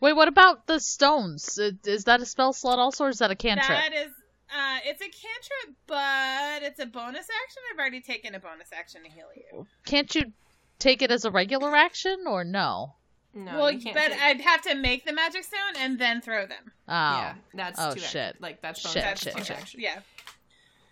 [0.00, 1.58] Wait, what about the stones?
[1.58, 3.68] Uh, Is that a spell slot also, or is that a cantrip?
[3.68, 4.08] That is.
[4.52, 7.62] Uh, it's a cantrip, but it's a bonus action.
[7.72, 9.66] I've already taken a bonus action to heal you.
[9.86, 10.32] Can't you
[10.78, 12.94] take it as a regular action, or no?
[13.32, 13.94] No, well, you can't.
[13.94, 16.72] but take- I'd have to make the magic stone and then throw them.
[16.88, 18.16] Oh, yeah, that's Oh, too shit.
[18.16, 18.36] Action.
[18.40, 19.80] Like that's bonus Shit, action, shit, bonus shit.
[19.80, 20.00] Yeah.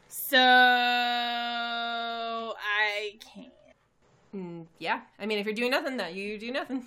[0.08, 0.36] So
[2.98, 3.52] I can't.
[4.34, 6.84] Mm, yeah, I mean, if you're doing nothing, that you do nothing.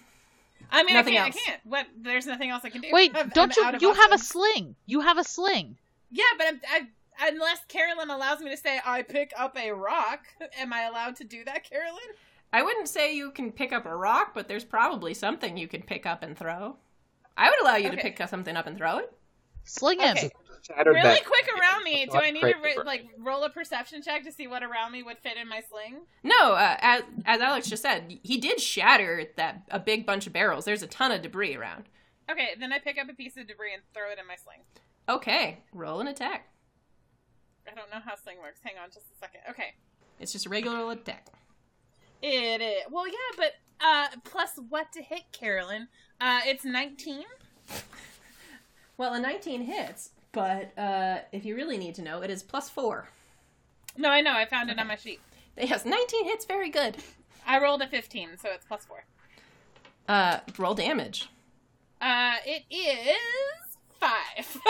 [0.71, 1.35] I mean, Nothing I can't.
[1.35, 1.61] I can't.
[1.65, 1.87] What?
[1.99, 2.89] There's nothing else I can do.
[2.91, 3.67] Wait, I'm- don't I'm you?
[3.67, 4.75] out of You have a sling.
[4.85, 5.77] You have a sling.
[6.11, 10.19] Yeah, but I'm, I, unless Carolyn allows me to say I pick up a rock,
[10.59, 11.99] am I allowed to do that, Carolyn?
[12.53, 15.81] I wouldn't say you can pick up a rock, but there's probably something you can
[15.81, 16.75] pick up and throw.
[17.37, 19.11] I would allow you to pick something up and throw it.
[19.63, 20.17] Sling him.
[20.17, 20.29] Okay.
[20.85, 22.05] Really that- quick around me.
[22.05, 22.85] Do I need to Great.
[22.85, 26.01] like roll a perception check to see what around me would fit in my sling?
[26.23, 30.33] No, uh, as as Alex just said, he did shatter that a big bunch of
[30.33, 30.65] barrels.
[30.65, 31.85] There's a ton of debris around.
[32.29, 34.59] Okay, then I pick up a piece of debris and throw it in my sling.
[35.09, 36.47] Okay, roll an attack.
[37.69, 38.59] I don't know how sling works.
[38.63, 39.41] Hang on, just a second.
[39.49, 39.73] Okay.
[40.19, 41.25] It's just a regular attack.
[42.21, 42.83] It is.
[42.91, 43.53] Well, yeah, but
[43.83, 45.87] uh, plus what to hit, Carolyn?
[46.19, 47.23] Uh, it's 19.
[49.01, 52.69] Well, a 19 hits, but uh, if you really need to know, it is plus
[52.69, 53.09] four.
[53.97, 54.33] No, I know.
[54.33, 55.19] I found it on my sheet.
[55.57, 56.97] Yes, 19 hits, very good.
[57.47, 59.03] I rolled a 15, so it's plus four.
[60.07, 61.29] Uh, roll damage.
[61.99, 64.61] Uh, it is five.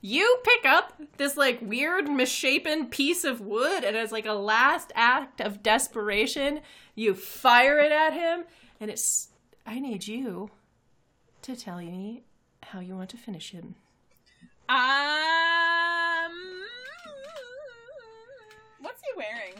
[0.00, 4.92] You pick up this like weird misshapen piece of wood, and as like a last
[4.94, 6.60] act of desperation,
[6.94, 8.44] you fire it at him,
[8.78, 9.30] and it's.
[9.66, 10.50] I need you
[11.46, 12.24] to tell me
[12.64, 13.76] how you want to finish him.
[14.68, 14.76] um,
[18.80, 19.54] what's he wearing?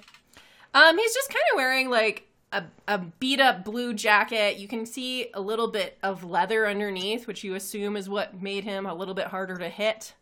[0.75, 4.59] Um, he's just kind of wearing like a, a beat up blue jacket.
[4.59, 8.65] You can see a little bit of leather underneath, which you assume is what made
[8.65, 10.15] him a little bit harder to hit.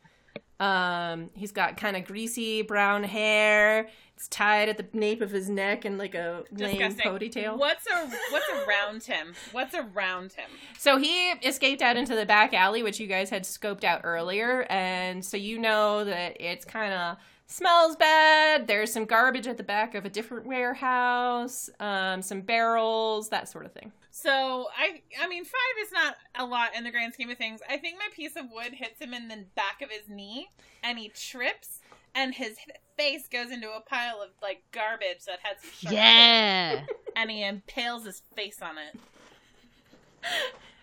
[0.60, 3.88] Um, he's got kind of greasy brown hair.
[4.16, 7.58] It's tied at the nape of his neck and like a lame ponytail.
[7.58, 9.34] What's a what's around him?
[9.50, 10.48] What's around him?
[10.78, 14.66] So he escaped out into the back alley, which you guys had scoped out earlier,
[14.70, 18.66] and so you know that it's kind of smells bad.
[18.68, 23.66] There's some garbage at the back of a different warehouse, um, some barrels, that sort
[23.66, 23.92] of thing.
[24.12, 27.60] So I I mean five is not a lot in the grand scheme of things.
[27.68, 30.50] I think my piece of wood hits him in the back of his knee
[30.84, 31.80] and he trips
[32.14, 32.56] and his
[32.96, 36.84] face goes into a pile of like garbage that has some sharp Yeah.
[37.16, 38.98] and he impales his face on it.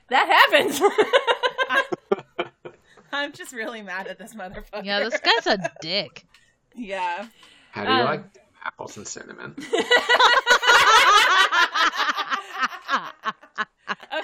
[0.10, 0.80] That happens.
[3.14, 4.84] I'm just really mad at this motherfucker.
[4.84, 6.26] Yeah, this guy's a dick.
[6.76, 7.28] yeah.
[7.72, 8.24] How do you Um, like
[8.66, 9.56] apples and cinnamon?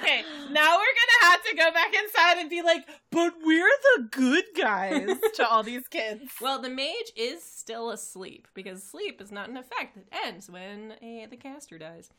[0.08, 4.08] Okay, now we're gonna have to go back inside and be like, but we're the
[4.10, 6.32] good guys to all these kids.
[6.40, 10.94] well, the mage is still asleep because sleep is not an effect that ends when
[11.02, 12.10] a, the caster dies.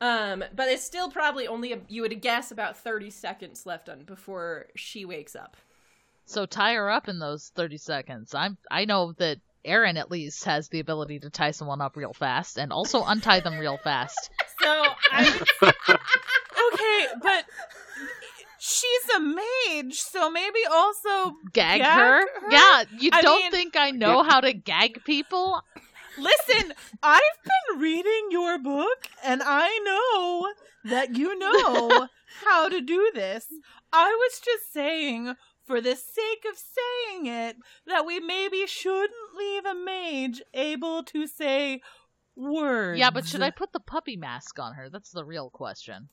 [0.00, 4.02] Um, but it's still probably only a, you would guess about thirty seconds left on
[4.02, 5.56] before she wakes up.
[6.26, 8.34] So tie her up in those 30 seconds.
[8.34, 12.12] I'm I know that Aaron at least has the ability to tie someone up real
[12.12, 14.30] fast and also untie them real fast.
[14.62, 15.40] So I
[17.02, 17.44] okay, but
[18.58, 22.20] she's a mage, so maybe also Gag, Gag her?
[22.20, 22.50] her?
[22.50, 25.62] Yeah, you I don't mean- think I know how to gag people?
[26.16, 26.72] Listen,
[27.02, 30.52] I've been reading your book and I know
[30.90, 32.08] that you know
[32.44, 33.46] how to do this.
[33.92, 35.34] I was just saying,
[35.66, 41.26] for the sake of saying it, that we maybe shouldn't leave a mage able to
[41.26, 41.80] say
[42.36, 42.98] words.
[43.00, 44.88] Yeah, but should I put the puppy mask on her?
[44.90, 46.10] That's the real question.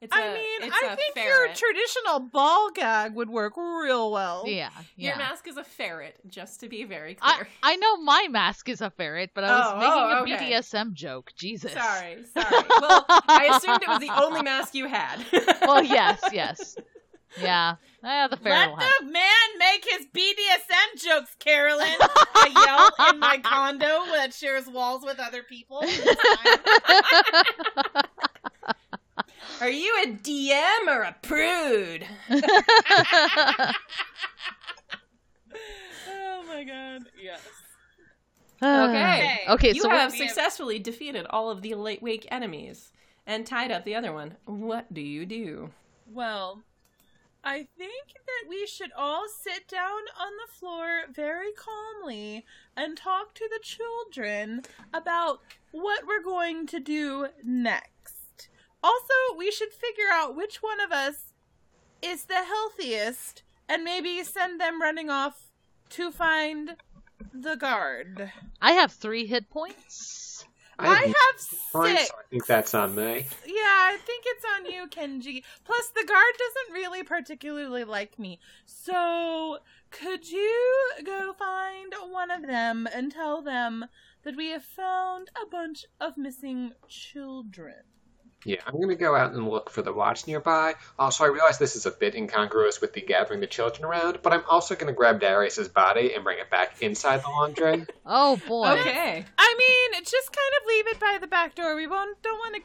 [0.00, 4.12] It's I a- mean, it's I a think your traditional ball gag would work real
[4.12, 4.44] well.
[4.46, 7.48] Yeah, Your mask is a ferret, just to be very clear.
[7.64, 10.52] I know my mask is a ferret, but I was Oh, making oh, a okay.
[10.52, 11.32] BDSM joke.
[11.36, 11.72] Jesus.
[11.72, 12.64] Sorry, sorry.
[12.80, 15.24] Well, I assumed it was the only mask you had.
[15.62, 16.76] Well, yes, yes.
[17.40, 17.74] Yeah.
[18.02, 21.86] Yeah, the ferret let the man make his BDSM jokes, Carolyn.
[22.00, 25.82] I yell in my condo that shares walls with other people.
[29.60, 32.06] Are you a DM or a prude?
[32.30, 33.72] oh
[36.46, 37.02] my god.
[37.20, 37.40] Yes.
[38.62, 39.44] Okay.
[39.46, 39.52] Ah.
[39.54, 42.92] Okay, you so have we have- successfully defeated all of the late wake enemies
[43.26, 44.36] and tied up the other one.
[44.46, 45.70] What do you do?
[46.10, 46.62] Well,
[47.44, 52.44] I think that we should all sit down on the floor very calmly
[52.76, 55.40] and talk to the children about
[55.72, 58.17] what we're going to do next.
[58.82, 61.32] Also, we should figure out which one of us
[62.00, 65.50] is the healthiest and maybe send them running off
[65.90, 66.76] to find
[67.32, 68.32] the guard.
[68.60, 70.44] I have three hit points.
[70.78, 71.14] I have have
[71.72, 72.00] points.
[72.00, 72.10] six.
[72.12, 73.26] I think that's on me.
[73.44, 75.42] Yeah, I think it's on you, Kenji.
[75.64, 78.38] Plus, the guard doesn't really particularly like me.
[78.64, 79.58] So,
[79.90, 83.86] could you go find one of them and tell them
[84.22, 87.87] that we have found a bunch of missing children?
[88.44, 90.74] Yeah, I'm gonna go out and look for the watch nearby.
[90.98, 94.32] Also, I realize this is a bit incongruous with the gathering the children around, but
[94.32, 97.86] I'm also gonna grab Darius's body and bring it back inside the laundry.
[98.06, 98.68] Oh boy.
[98.68, 99.24] Okay.
[99.36, 101.74] I mean, just kind of leave it by the back door.
[101.74, 102.62] We won't don't want to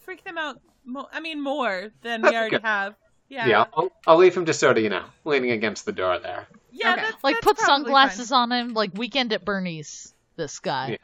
[0.00, 0.60] freak them out.
[0.84, 2.66] Mo- I mean, more than we already okay.
[2.66, 2.94] have.
[3.28, 6.18] Yeah, yeah, I'll, I'll leave him just sort of, you know, leaning against the door
[6.18, 6.48] there.
[6.72, 6.94] yeah.
[6.94, 7.02] Okay.
[7.02, 10.12] That's, Like that's put probably sunglasses on him, like weekend at Bernie's.
[10.36, 10.90] This guy.
[10.90, 10.96] Yeah.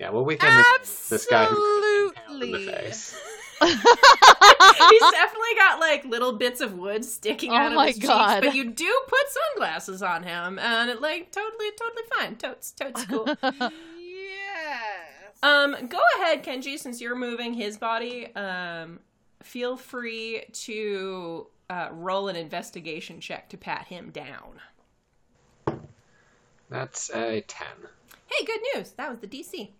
[0.00, 0.64] Yeah, well, we can
[1.10, 3.14] this guy who in the face.
[3.62, 3.76] He's
[5.10, 8.40] definitely got like little bits of wood sticking Oh out of my his God.
[8.40, 12.36] cheeks, but you do put sunglasses on him, and it like totally, totally fine.
[12.36, 13.28] Totes, totes cool.
[14.00, 15.36] Yes.
[15.42, 18.34] Um, go ahead, Kenji, since you're moving his body.
[18.34, 19.00] Um,
[19.42, 24.60] feel free to uh, roll an investigation check to pat him down.
[26.70, 27.66] That's a 10.
[28.30, 28.92] Hey, good news.
[28.92, 29.70] That was the DC.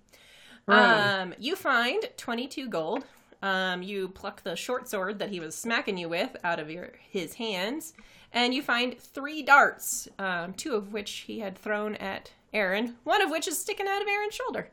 [0.66, 0.78] Hooray.
[0.78, 3.04] Um, you find 22 gold.
[3.42, 6.92] Um, you pluck the short sword that he was smacking you with out of your
[7.08, 7.94] his hands,
[8.32, 13.22] and you find three darts, um, two of which he had thrown at Aaron, one
[13.22, 14.68] of which is sticking out of Aaron's shoulder.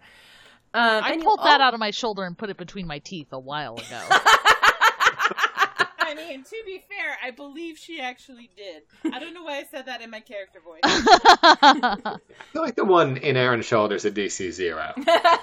[0.74, 3.00] Um, I and you pulled that out of my shoulder and put it between my
[3.00, 4.02] teeth a while ago.
[6.08, 8.84] I mean, to be fair, I believe she actually did.
[9.14, 10.80] I don't know why I said that in my character voice.
[10.84, 12.18] I
[12.54, 14.94] feel like the one in Aaron's shoulders at DC 0.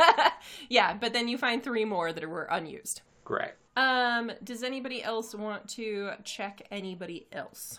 [0.71, 3.03] yeah, but then you find three more that were unused.
[3.25, 3.53] Great.
[3.77, 7.79] Um, does anybody else want to check anybody else?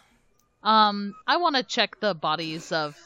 [0.63, 2.97] um, I want to check the bodies of.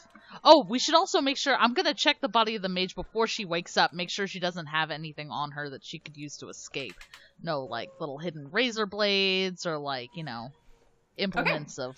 [0.44, 1.56] Oh, we should also make sure.
[1.56, 3.92] I'm gonna check the body of the mage before she wakes up.
[3.92, 6.94] Make sure she doesn't have anything on her that she could use to escape.
[7.42, 10.50] No, like little hidden razor blades or like you know,
[11.16, 11.96] implements of.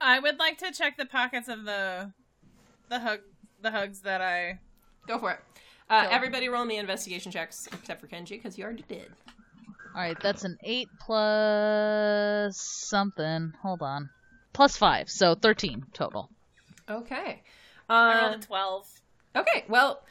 [0.00, 2.12] I would like to check the pockets of the
[2.88, 3.20] the hug
[3.60, 4.58] the hugs that I
[5.06, 5.40] Go for it.
[5.90, 6.10] Uh, Go.
[6.10, 9.10] everybody roll me investigation checks except for Kenji because you already did.
[9.94, 13.52] All right, that's an eight plus something.
[13.62, 14.10] Hold on,
[14.52, 16.30] plus five, so thirteen total.
[16.88, 17.42] Okay.
[17.88, 18.88] I rolled Um, a twelve.
[19.36, 19.64] okay.
[19.68, 20.02] Well,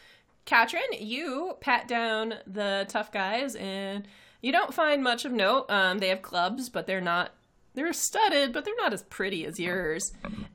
[0.45, 4.07] Katrin, you pat down the tough guys, and
[4.41, 5.65] you don't find much of note.
[5.69, 7.31] Um, they have clubs, but they're not.
[7.73, 10.11] They're studded, but they're not as pretty as yours.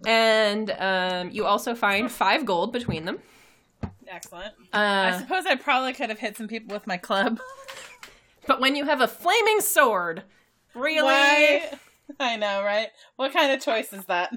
[0.06, 3.20] And um, you also find five gold between them.
[4.06, 4.52] Excellent.
[4.72, 7.40] I Uh, suppose I probably could have hit some people with my club.
[8.46, 10.24] but when you have a flaming sword,
[10.74, 11.02] really?
[11.02, 11.70] Why?
[12.20, 12.88] I know, right?
[13.16, 14.32] What kind of choice is that?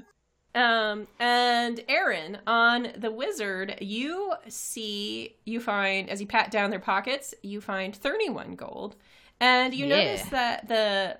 [0.55, 6.79] Um, and Aaron, on the wizard, you see, you find, as you pat down their
[6.79, 8.95] pockets, you find 31 gold.
[9.39, 9.95] And you Yeah.
[9.97, 11.17] notice that the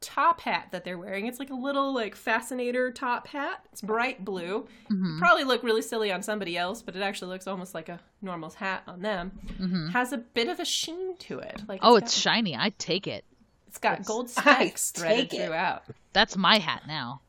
[0.00, 3.64] top hat that they're wearing, it's like a little, like, fascinator top hat.
[3.72, 4.66] It's bright blue.
[4.88, 8.00] hmm Probably look really silly on somebody else, but it actually looks almost like a
[8.20, 9.30] normal hat on them.
[9.58, 11.62] hmm Has a bit of a sheen to it.
[11.68, 12.56] Like Oh, got- it's shiny.
[12.56, 13.24] I take it.
[13.68, 15.44] it's got gold I spikes threaded it.
[15.46, 15.84] throughout.
[16.14, 17.20] That's my hat now.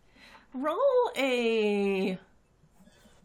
[0.54, 2.18] Roll a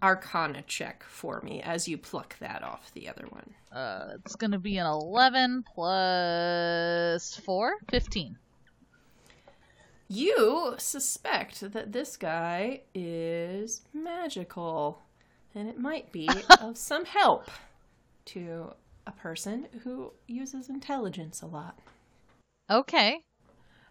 [0.03, 3.55] Arcana check for me as you pluck that off the other one.
[3.73, 8.39] Uh, it's gonna be an 11 plus 4, 15.
[10.11, 15.03] You suspect that this guy is magical,
[15.55, 16.29] and it might be
[16.61, 17.51] of some help
[18.27, 18.73] to
[19.07, 21.79] a person who uses intelligence a lot.
[22.71, 23.21] Okay.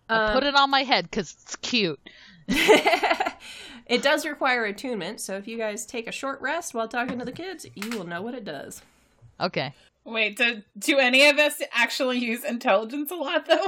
[0.09, 1.99] I Um, put it on my head because it's cute.
[3.87, 7.25] it does require attunement, so if you guys take a short rest while talking to
[7.25, 8.81] the kids, you will know what it does.
[9.39, 9.73] Okay.
[10.05, 13.67] Wait, do, do any of us actually use intelligence a lot, though?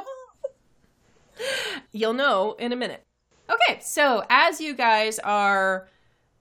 [1.91, 3.05] You'll know in a minute.
[3.49, 5.87] Okay, so as you guys are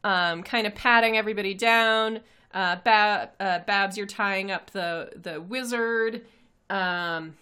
[0.05, 2.21] um, kind of patting everybody down,
[2.55, 6.25] uh, Bab, uh, Babs, you're tying up the the wizard,
[6.71, 7.35] um,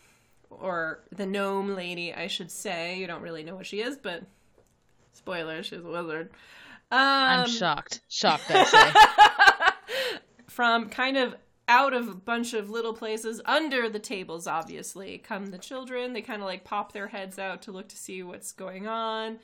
[0.51, 2.99] or the gnome lady, I should say.
[2.99, 4.23] You don't really know what she is, but
[5.27, 6.31] spoiler, she's a wizard.
[6.93, 8.01] Um, I'm shocked.
[8.09, 9.77] Shocked, I say.
[10.47, 11.35] from kind of
[11.69, 16.23] out of a bunch of little places under the tables obviously come the children they
[16.23, 19.37] kind of like pop their heads out to look to see what's going on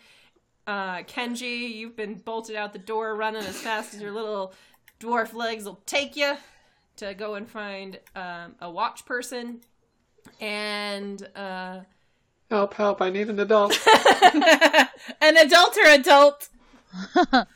[0.69, 4.55] uh kenji you've been bolted out the door running as fast as your little
[5.01, 6.37] dwarf legs will take you
[6.95, 9.61] to go and find um, a watch person
[10.41, 11.81] and uh
[12.53, 13.81] Help, help, I need an adult.
[15.23, 16.49] An adult or adult?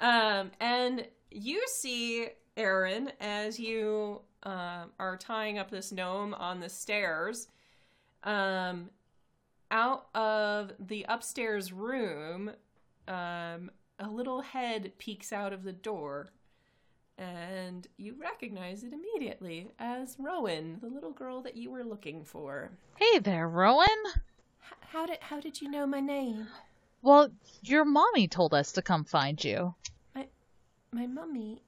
[0.00, 6.68] Um, and you see Aaron as you um, are tying up this gnome on the
[6.68, 7.46] stairs.
[8.24, 8.90] Um,
[9.70, 12.50] out of the upstairs room,
[13.06, 13.70] um,
[14.00, 16.30] a little head peeks out of the door,
[17.22, 22.70] and you recognize it immediately as Rowan, the little girl that you were looking for.
[22.96, 23.86] hey there, Rowan.
[24.06, 26.48] H- how did how did you know my name?
[27.00, 27.30] Well,
[27.62, 29.74] your mommy told us to come find you.
[30.14, 30.26] My
[30.90, 31.62] my mummy.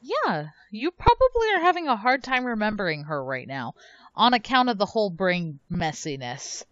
[0.00, 3.74] Yeah, you probably are having a hard time remembering her right now
[4.14, 6.64] on account of the whole brain messiness.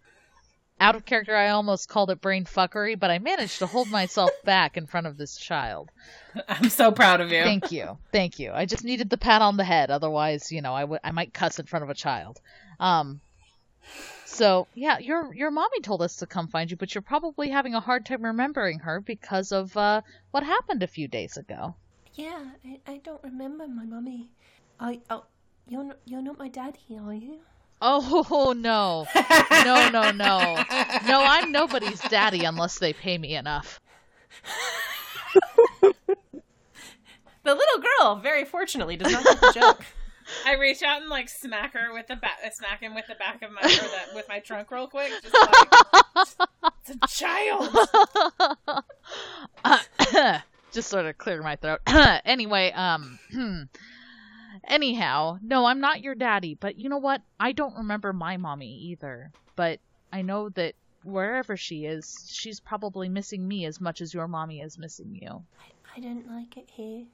[0.79, 4.31] Out of character, I almost called it brain fuckery, but I managed to hold myself
[4.47, 5.91] back in front of this child.
[6.47, 7.43] I'm so proud of you.
[7.43, 7.97] Thank you.
[8.13, 8.51] Thank you.
[8.53, 9.91] I just needed the pat on the head.
[9.91, 12.39] Otherwise, you know, I would I might cuss in front of a child.
[12.79, 13.19] Um
[14.25, 17.75] so yeah, your your mommy told us to come find you, but you're probably having
[17.75, 21.75] a hard time remembering her because of uh what happened a few days ago.
[22.15, 24.29] Yeah, I, I don't remember my mummy.
[24.79, 25.25] I, oh,
[25.67, 27.39] you're not, you're not my daddy, are you?
[27.81, 29.05] Oh no.
[29.51, 30.63] No, no, no.
[31.05, 33.79] No, I'm nobody's daddy unless they pay me enough.
[37.47, 39.85] The little girl, very fortunately, does not get the joke.
[40.45, 43.41] I reach out and like smack her with the back, smack him with the back
[43.41, 45.13] of my or the, with my trunk real quick.
[45.23, 45.69] Just like
[46.81, 47.73] it's a child.
[50.73, 51.79] just sort of clear my throat.
[52.25, 53.17] anyway, um
[54.67, 57.21] anyhow, no, I'm not your daddy, but you know what?
[57.39, 59.31] I don't remember my mommy either.
[59.55, 59.79] But
[60.11, 60.75] I know that
[61.07, 65.43] wherever she is, she's probably missing me as much as your mommy is missing you.
[65.95, 67.05] I didn't like it here.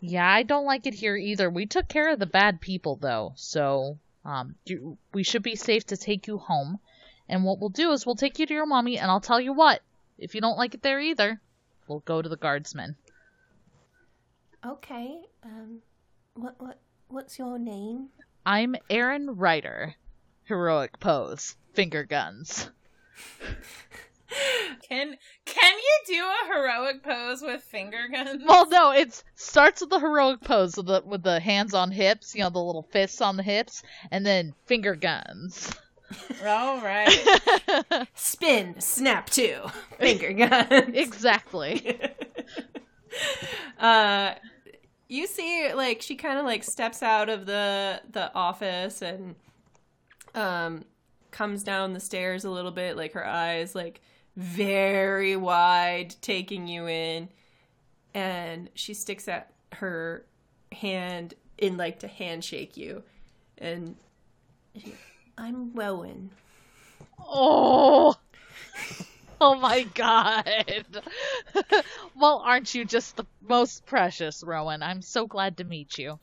[0.00, 1.50] Yeah, I don't like it here either.
[1.50, 5.84] We took care of the bad people though, so um you, we should be safe
[5.86, 6.78] to take you home.
[7.28, 9.52] And what we'll do is we'll take you to your mommy and I'll tell you
[9.52, 9.82] what,
[10.16, 11.40] if you don't like it there either,
[11.88, 12.96] we'll go to the guardsmen.
[14.64, 15.20] Okay.
[15.42, 15.80] Um,
[16.34, 18.08] what what what's your name?
[18.46, 19.94] I'm Aaron Ryder.
[20.44, 21.56] Heroic pose.
[21.74, 22.70] Finger guns.
[24.88, 25.16] Can
[25.46, 28.42] can you do a heroic pose with finger guns?
[28.46, 32.34] Well, no, it starts with the heroic pose with the with the hands on hips,
[32.34, 35.74] you know, the little fists on the hips, and then finger guns.
[36.44, 37.10] All right.
[38.14, 39.60] Spin, snap two,
[39.98, 40.90] finger guns.
[40.94, 42.00] exactly.
[43.78, 44.34] uh,
[45.08, 49.34] you see, like she kind of like steps out of the the office and
[50.34, 50.84] um
[51.30, 54.00] comes down the stairs a little bit, like her eyes like
[54.36, 57.28] very wide, taking you in,
[58.14, 60.24] and she sticks out her
[60.72, 63.02] hand in like to handshake you,
[63.58, 63.96] and
[64.76, 64.94] she,
[65.36, 66.30] I'm Rowan.
[67.18, 68.14] Oh.
[69.40, 70.84] Oh my god.
[72.16, 74.82] well, aren't you just the most precious, Rowan?
[74.82, 76.18] I'm so glad to meet you.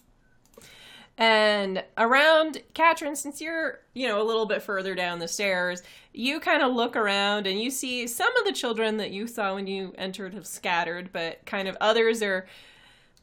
[1.18, 5.82] And around Katrin, since you're, you know, a little bit further down the stairs,
[6.13, 9.55] you kind of look around and you see some of the children that you saw
[9.55, 12.47] when you entered have scattered, but kind of others are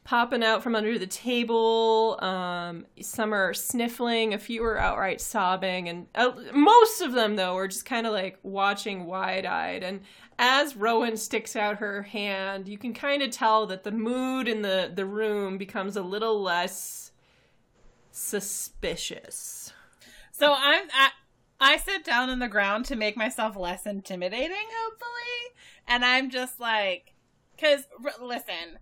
[0.03, 2.17] popping out from under the table.
[2.19, 7.55] Um, some are sniffling, a few are outright sobbing, and uh, most of them, though,
[7.55, 9.83] are just kind of like watching wide eyed.
[9.83, 10.01] And
[10.39, 14.61] as Rowan sticks out her hand, you can kind of tell that the mood in
[14.61, 17.02] the, the room becomes a little less
[18.13, 19.73] suspicious.
[20.31, 21.09] So I'm I,
[21.59, 25.55] I sit down on the ground to make myself less intimidating, hopefully,
[25.87, 27.13] and I'm just like,
[27.55, 28.79] because r- listen,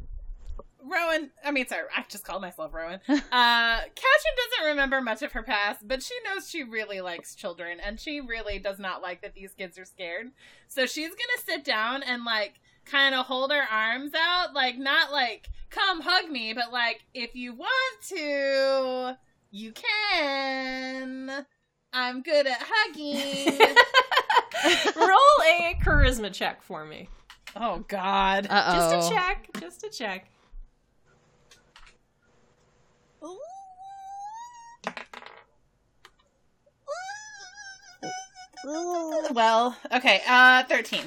[0.83, 1.31] Rowan.
[1.43, 2.99] I mean, sorry, I just called myself Rowan.
[3.07, 7.79] Uh, Katrin doesn't remember much of her past, but she knows she really likes children,
[7.79, 10.31] and she really does not like that these kids are scared.
[10.67, 12.59] So she's gonna sit down and like
[12.91, 17.35] kind of hold her arms out, like not like come hug me, but like if
[17.35, 19.17] you want to,
[19.51, 21.45] you can.
[21.93, 23.59] I'm good at hugging.
[24.95, 27.07] Roll a charisma check for me.
[27.55, 28.47] oh God.
[28.49, 28.91] Uh oh.
[28.91, 29.47] Just a check.
[29.59, 30.27] Just a check.
[39.33, 40.21] Well, okay.
[40.27, 41.03] Uh, thirteen.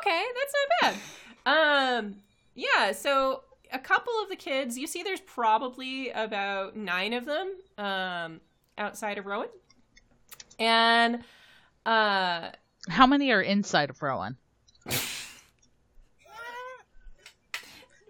[0.00, 1.00] Okay, that's not bad.
[1.44, 2.16] Um,
[2.54, 2.92] yeah.
[2.92, 8.40] So a couple of the kids, you see, there's probably about nine of them um,
[8.78, 9.48] outside of Rowan,
[10.60, 11.24] and
[11.84, 12.50] uh,
[12.88, 14.36] How many are inside of Rowan?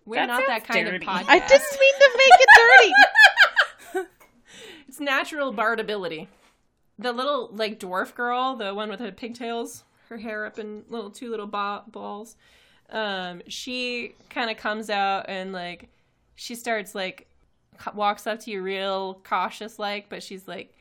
[0.04, 0.96] we're That not that kind dirty.
[0.96, 1.24] of podcast.
[1.28, 2.92] I didn't mean to make it dirty.
[4.88, 6.28] It's natural bard ability.
[6.98, 11.10] The little like dwarf girl, the one with the pigtails, her hair up in little
[11.10, 12.36] two little ba- balls.
[12.90, 15.88] Um, she kind of comes out and like
[16.34, 17.26] she starts like
[17.94, 20.74] walks up to you real cautious like, but she's like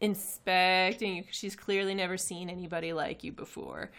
[0.00, 1.24] inspecting you.
[1.30, 3.90] She's clearly never seen anybody like you before.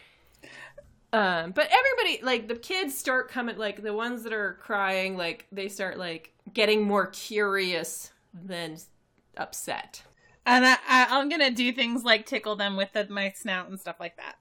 [1.12, 5.48] Um, but everybody like the kids start coming like the ones that are crying like
[5.52, 8.78] they start like getting more curious than
[9.36, 10.04] upset.
[10.46, 13.80] And I, I, I'm gonna do things like tickle them with the, my snout and
[13.80, 14.36] stuff like that.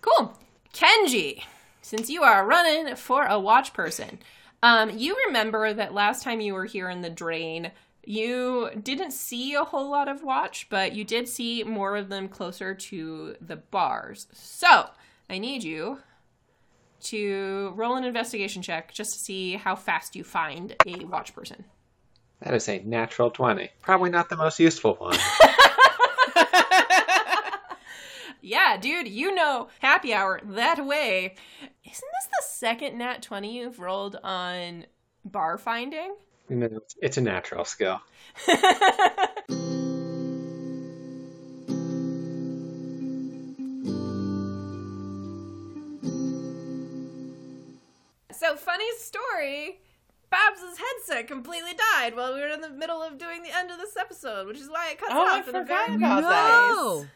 [0.00, 0.38] Cool.
[0.72, 1.42] Kenji,
[1.82, 4.18] since you are running for a watch person,
[4.62, 7.70] um, you remember that last time you were here in the drain,
[8.04, 12.28] you didn't see a whole lot of watch, but you did see more of them
[12.28, 14.26] closer to the bars.
[14.32, 14.88] So
[15.28, 15.98] I need you
[17.00, 21.64] to roll an investigation check just to see how fast you find a watch person.
[22.40, 23.70] That is a natural 20.
[23.82, 25.18] Probably not the most useful one.
[28.40, 31.34] Yeah, dude, you know happy hour that way.
[31.84, 34.86] Isn't this the second nat 20 you've rolled on
[35.24, 36.14] bar finding?
[36.48, 38.00] You know, it's- it's a natural skill.
[48.32, 49.80] so, funny story
[50.30, 53.78] Babs's headset completely died while we were in the middle of doing the end of
[53.78, 56.20] this episode, which is why it cuts Oh, I off in the forgot very about
[56.22, 57.06] No.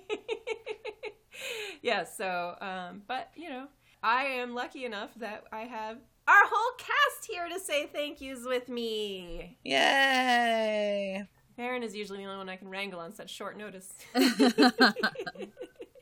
[1.82, 3.66] yeah, so, um, but, you know,
[4.02, 5.98] I am lucky enough that I have
[6.28, 9.58] our whole cast here to say thank yous with me.
[9.64, 11.24] Yay!
[11.58, 13.92] Aaron is usually the only one I can wrangle on such short notice.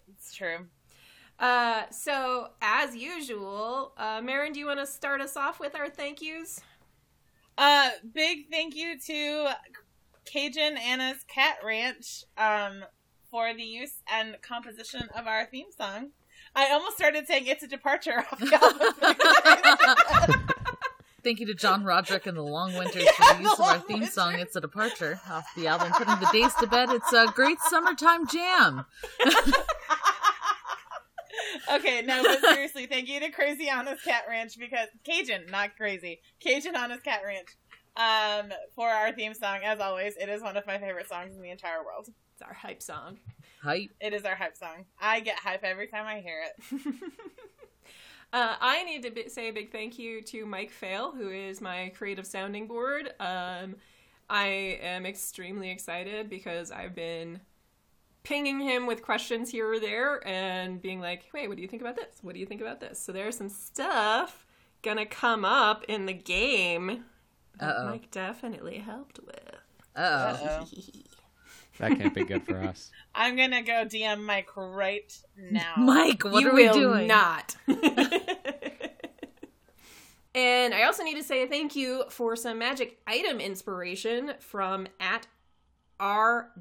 [0.08, 0.66] It's true.
[1.38, 5.90] uh, so, as usual, uh, Marin, do you want to start us off with our
[5.90, 6.60] thank yous?
[7.58, 9.50] Uh, big thank you to
[10.24, 12.84] Cajun Anna's Cat Ranch um,
[13.34, 16.10] for the use and composition of our theme song.
[16.54, 18.54] I almost started saying it's a departure off the
[20.22, 20.40] album.
[21.24, 24.06] Thank you to John Roderick and the Long Winters for the use of our theme
[24.06, 26.90] song, It's a Departure, off the album Putting the Days to Bed.
[26.90, 28.86] It's a great summertime jam.
[31.74, 36.20] okay, no, but seriously, thank you to Crazy Honest Cat Ranch because Cajun, not crazy,
[36.38, 37.56] Cajun Honest Cat Ranch,
[37.96, 39.58] um, for our theme song.
[39.64, 42.10] As always, it is one of my favorite songs in the entire world.
[42.44, 43.18] It's our hype song.
[43.62, 43.90] Hype.
[44.00, 44.84] It is our hype song.
[45.00, 46.94] I get hype every time I hear it.
[48.32, 51.60] Uh, I need to bi- say a big thank you to Mike Fail, who is
[51.60, 53.12] my creative sounding board.
[53.20, 53.76] Um,
[54.28, 57.38] I am extremely excited because I've been
[58.24, 61.80] pinging him with questions here or there and being like, wait, what do you think
[61.80, 62.18] about this?
[62.22, 62.98] What do you think about this?
[62.98, 64.44] So there's some stuff
[64.82, 67.04] gonna come up in the game
[67.60, 67.84] that Uh-oh.
[67.84, 69.54] Mike definitely helped with.
[69.94, 70.66] Uh oh.
[71.80, 71.88] Uh-oh.
[71.88, 72.90] That can't be good for us.
[73.14, 75.74] I'm gonna go DM Mike right now.
[75.76, 77.06] Mike, what you are we will doing?
[77.06, 77.56] not.
[80.34, 84.86] and I also need to say a thank you for some magic item inspiration from
[85.00, 85.26] at
[86.00, 86.54] r-n-w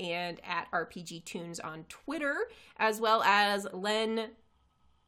[0.00, 2.48] and at rpg tunes on twitter
[2.78, 4.30] as well as len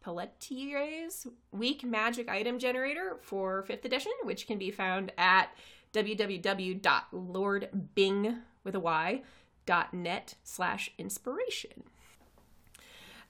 [0.04, 5.48] Pelletier's week magic item generator for 5th edition which can be found at
[5.94, 9.22] www.lordbing with a y
[9.66, 11.84] dot net slash inspiration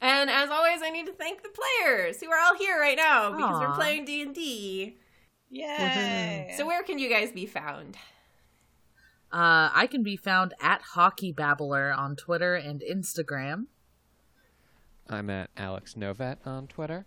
[0.01, 3.31] and as always i need to thank the players who are all here right now
[3.37, 4.97] because we're playing d&d
[5.51, 6.53] Yay!
[6.57, 7.97] so where can you guys be found
[9.33, 13.67] Uh, I can be found at Hockey Babbler on Twitter and Instagram.
[15.11, 17.07] I'm at Alex Novat on Twitter.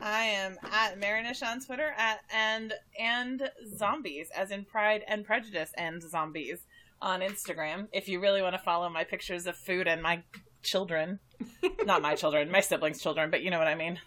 [0.00, 5.72] I am at Marinish on Twitter at and and zombies as in Pride and Prejudice
[5.76, 6.60] and zombies
[7.00, 7.88] on Instagram.
[7.92, 10.22] If you really want to follow my pictures of food and my
[10.62, 11.18] children,
[11.84, 14.00] not my children, my siblings' children, but you know what I mean.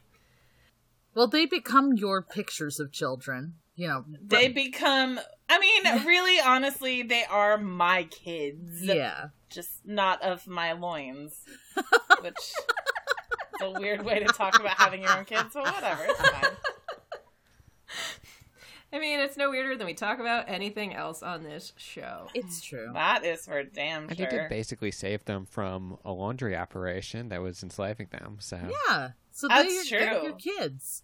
[1.14, 3.56] Well, they become your pictures of children.
[3.76, 5.20] You know, They become.
[5.50, 8.82] I mean, really, honestly, they are my kids.
[8.82, 9.28] yeah.
[9.50, 11.42] just not of my loins,
[12.22, 12.56] which is
[13.62, 15.50] a weird way to talk about having your own kids.
[15.54, 16.52] But whatever, it's fine.
[18.94, 22.62] i mean it's no weirder than we talk about anything else on this show It's
[22.62, 22.92] true.
[22.94, 24.42] That is for damn I think sure.
[24.46, 28.38] it basically saved them from a laundry operation that was enslaving them.
[28.40, 28.58] So
[28.88, 29.10] Yeah.
[29.32, 30.28] So That's they're, your, they're true.
[30.30, 31.04] your kids.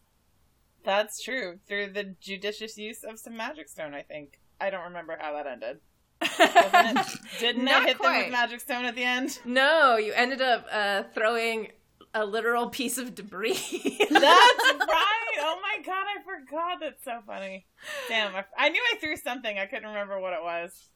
[0.84, 1.60] That's true.
[1.68, 4.40] Through the judicious use of some magic stone, I think.
[4.60, 5.80] I don't remember how that ended.
[6.24, 7.08] It?
[7.40, 9.40] Didn't Not it hit them with magic stone at the end?
[9.44, 11.72] no you ended up uh, throwing
[12.14, 13.54] a literal piece of debris
[14.10, 15.38] That's right.
[15.40, 16.80] Oh my god, I forgot.
[16.80, 17.66] That's so funny.
[18.10, 19.58] Damn, I, I knew I threw something.
[19.58, 20.90] I couldn't remember what it was.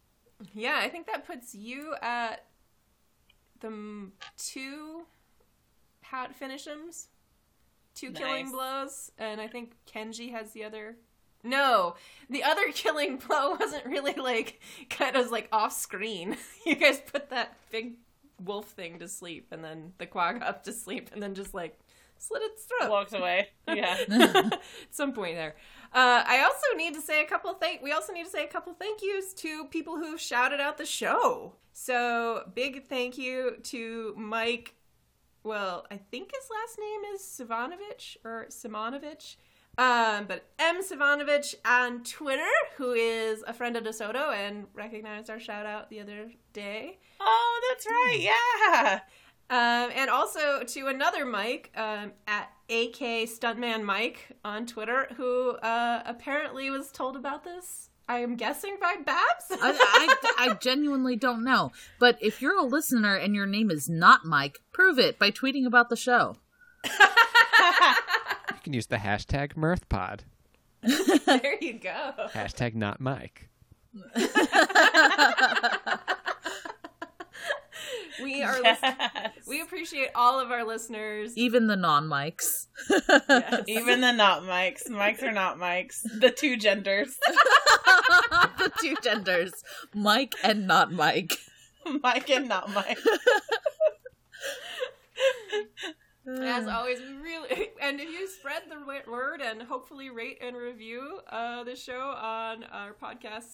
[0.53, 2.45] Yeah, I think that puts you at
[3.61, 5.03] the m- two
[6.01, 7.07] hat finishems,
[7.95, 10.97] two killing blows, and I think Kenji has the other.
[11.43, 11.95] No,
[12.29, 14.59] the other killing blow wasn't really like
[14.89, 16.37] kind of like off screen.
[16.65, 17.93] You guys put that big
[18.43, 21.79] wolf thing to sleep, and then the quaggoth to sleep, and then just like
[22.17, 23.49] slit its throat Walked away.
[23.67, 23.97] Yeah.
[24.09, 24.59] at
[24.91, 25.55] some point there.
[25.93, 27.81] Uh, I also need to say a couple thank.
[27.81, 30.85] We also need to say a couple thank yous to people who shouted out the
[30.85, 31.53] show.
[31.73, 34.75] So big thank you to Mike.
[35.43, 39.35] Well, I think his last name is Sivanovich or Simonovich.
[39.77, 42.43] Um, but M Sivanovich on Twitter,
[42.77, 46.99] who is a friend of DeSoto and recognized our shout out the other day.
[47.19, 48.19] Oh, that's right.
[48.19, 48.99] Yeah.
[49.47, 56.01] Um, and also to another Mike um, at AK Stuntman Mike on Twitter, who uh,
[56.05, 57.89] apparently was told about this.
[58.07, 59.45] I am guessing by Babs.
[59.51, 61.71] I, I, I genuinely don't know.
[61.99, 65.65] But if you're a listener and your name is not Mike, prove it by tweeting
[65.65, 66.37] about the show.
[68.65, 70.21] you can use the hashtag MirthPod.
[71.25, 72.13] there you go.
[72.33, 73.47] Hashtag not Mike.
[78.23, 78.61] We are.
[78.61, 79.31] lis- Yes.
[79.45, 81.33] we appreciate all of our listeners.
[81.37, 82.67] Even the non Mikes.
[82.89, 83.63] Yes.
[83.67, 84.87] Even the not mics.
[84.89, 86.01] Mics are not mics.
[86.19, 87.17] The two genders.
[88.57, 89.51] the two genders
[89.93, 91.33] Mike and not Mike.
[92.01, 92.97] Mike and not Mike.
[96.27, 101.19] As always, we really and if you spread the word and hopefully rate and review
[101.29, 103.45] uh, the show on our podcast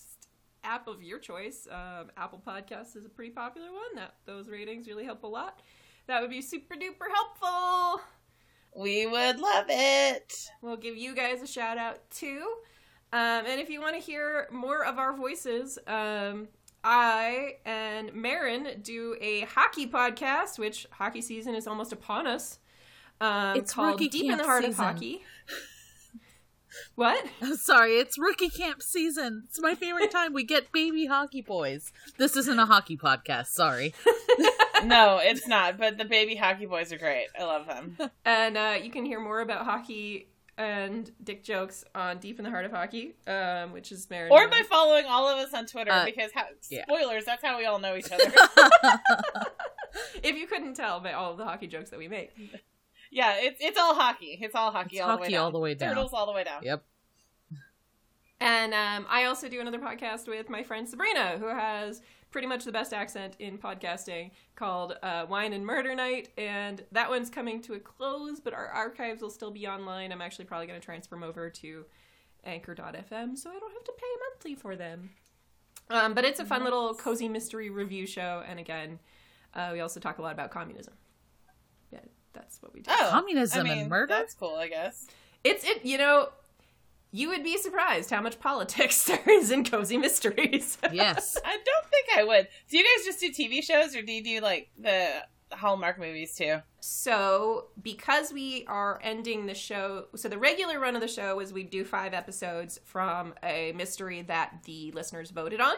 [0.64, 3.96] app of your choice, um, Apple Podcasts is a pretty popular one.
[3.96, 5.62] That those ratings really help a lot.
[6.08, 8.02] That would be super duper helpful.
[8.76, 10.50] We would love it.
[10.62, 12.42] We'll give you guys a shout out too.
[13.14, 16.48] Um, and if you want to hear more of our voices, um,
[16.84, 22.60] I and Marin do a hockey podcast, which hockey season is almost upon us.
[23.22, 24.72] Um, It's called rookie Deep in the Heart season.
[24.86, 25.22] of Hockey.
[26.96, 27.26] What?
[27.42, 29.44] I'm sorry, it's rookie camp season.
[29.48, 30.34] It's my favorite time.
[30.34, 31.92] We get baby hockey boys.
[32.18, 33.48] This isn't a hockey podcast.
[33.48, 33.94] Sorry.
[34.86, 35.78] no, it's not.
[35.78, 37.28] But the baby hockey boys are great.
[37.38, 37.98] I love them.
[38.26, 42.52] And uh, you can hear more about hockey and dick jokes on Deep in the
[42.52, 44.32] Heart of Hockey, um, which is Marin.
[44.32, 46.84] Or by following all of us on Twitter Uh, because how, yeah.
[46.84, 47.26] spoilers.
[47.26, 48.32] That's how we all know each other.
[50.24, 52.32] if you couldn't tell by all of the hockey jokes that we make.
[53.12, 54.40] Yeah, it's it's all hockey.
[54.42, 54.98] It's all hockey.
[54.98, 55.44] It's all the way hockey down.
[55.44, 55.90] all the way down.
[55.90, 56.64] Turtles all the way down.
[56.64, 56.84] Yep.
[58.40, 62.02] And um, I also do another podcast with my friend Sabrina, who has
[62.32, 66.30] pretty much the best accent in podcasting, called uh, Wine and Murder Night.
[66.38, 70.12] And that one's coming to a close, but our archives will still be online.
[70.12, 71.86] I'm actually probably going to transfer them over to
[72.44, 75.12] Anchor.fm so I don't have to pay monthly for them.
[75.92, 78.44] Um, but it's a fun little cozy mystery review show.
[78.48, 78.98] And again,
[79.54, 80.94] uh, we also talk a lot about communism.
[82.34, 82.92] Yeah, that's what we do.
[82.92, 84.08] Oh, Communism I and mean, murder?
[84.08, 85.08] That's cool, I guess.
[85.44, 85.86] It's it.
[85.86, 86.30] You know,
[87.12, 90.78] you would be surprised how much politics there is in cozy mysteries.
[90.94, 91.38] Yes.
[91.44, 92.48] I don't think I would.
[92.70, 95.08] Do you guys just do TV shows, or do you do like the
[95.52, 96.58] Hallmark movies too?
[96.84, 101.54] so, because we are ending the show, so the regular run of the show is
[101.54, 105.76] we do five episodes from a mystery that the listeners voted on.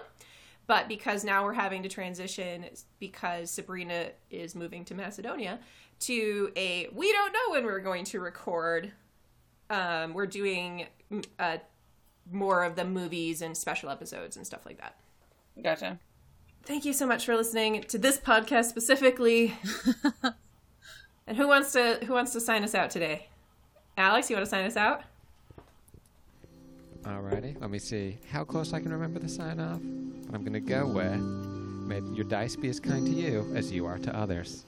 [0.66, 2.66] But because now we're having to transition
[3.00, 5.60] because Sabrina is moving to Macedonia
[6.02, 8.92] to a we don't know when we're going to record.
[9.70, 11.58] Um, we're doing mm, uh,
[12.32, 14.98] more of the movies and special episodes and stuff like that.
[15.62, 16.00] Gotcha.
[16.64, 19.54] Thank you so much for listening to this podcast specifically.
[21.28, 23.28] and who wants to who wants to sign us out today?
[23.98, 25.04] Alex, you want to sign us out?
[27.04, 29.82] Alrighty, let me see how close I can remember the sign off.
[30.26, 31.22] But I'm gonna go with
[31.84, 34.66] May your dice be as kind to you as you are to others.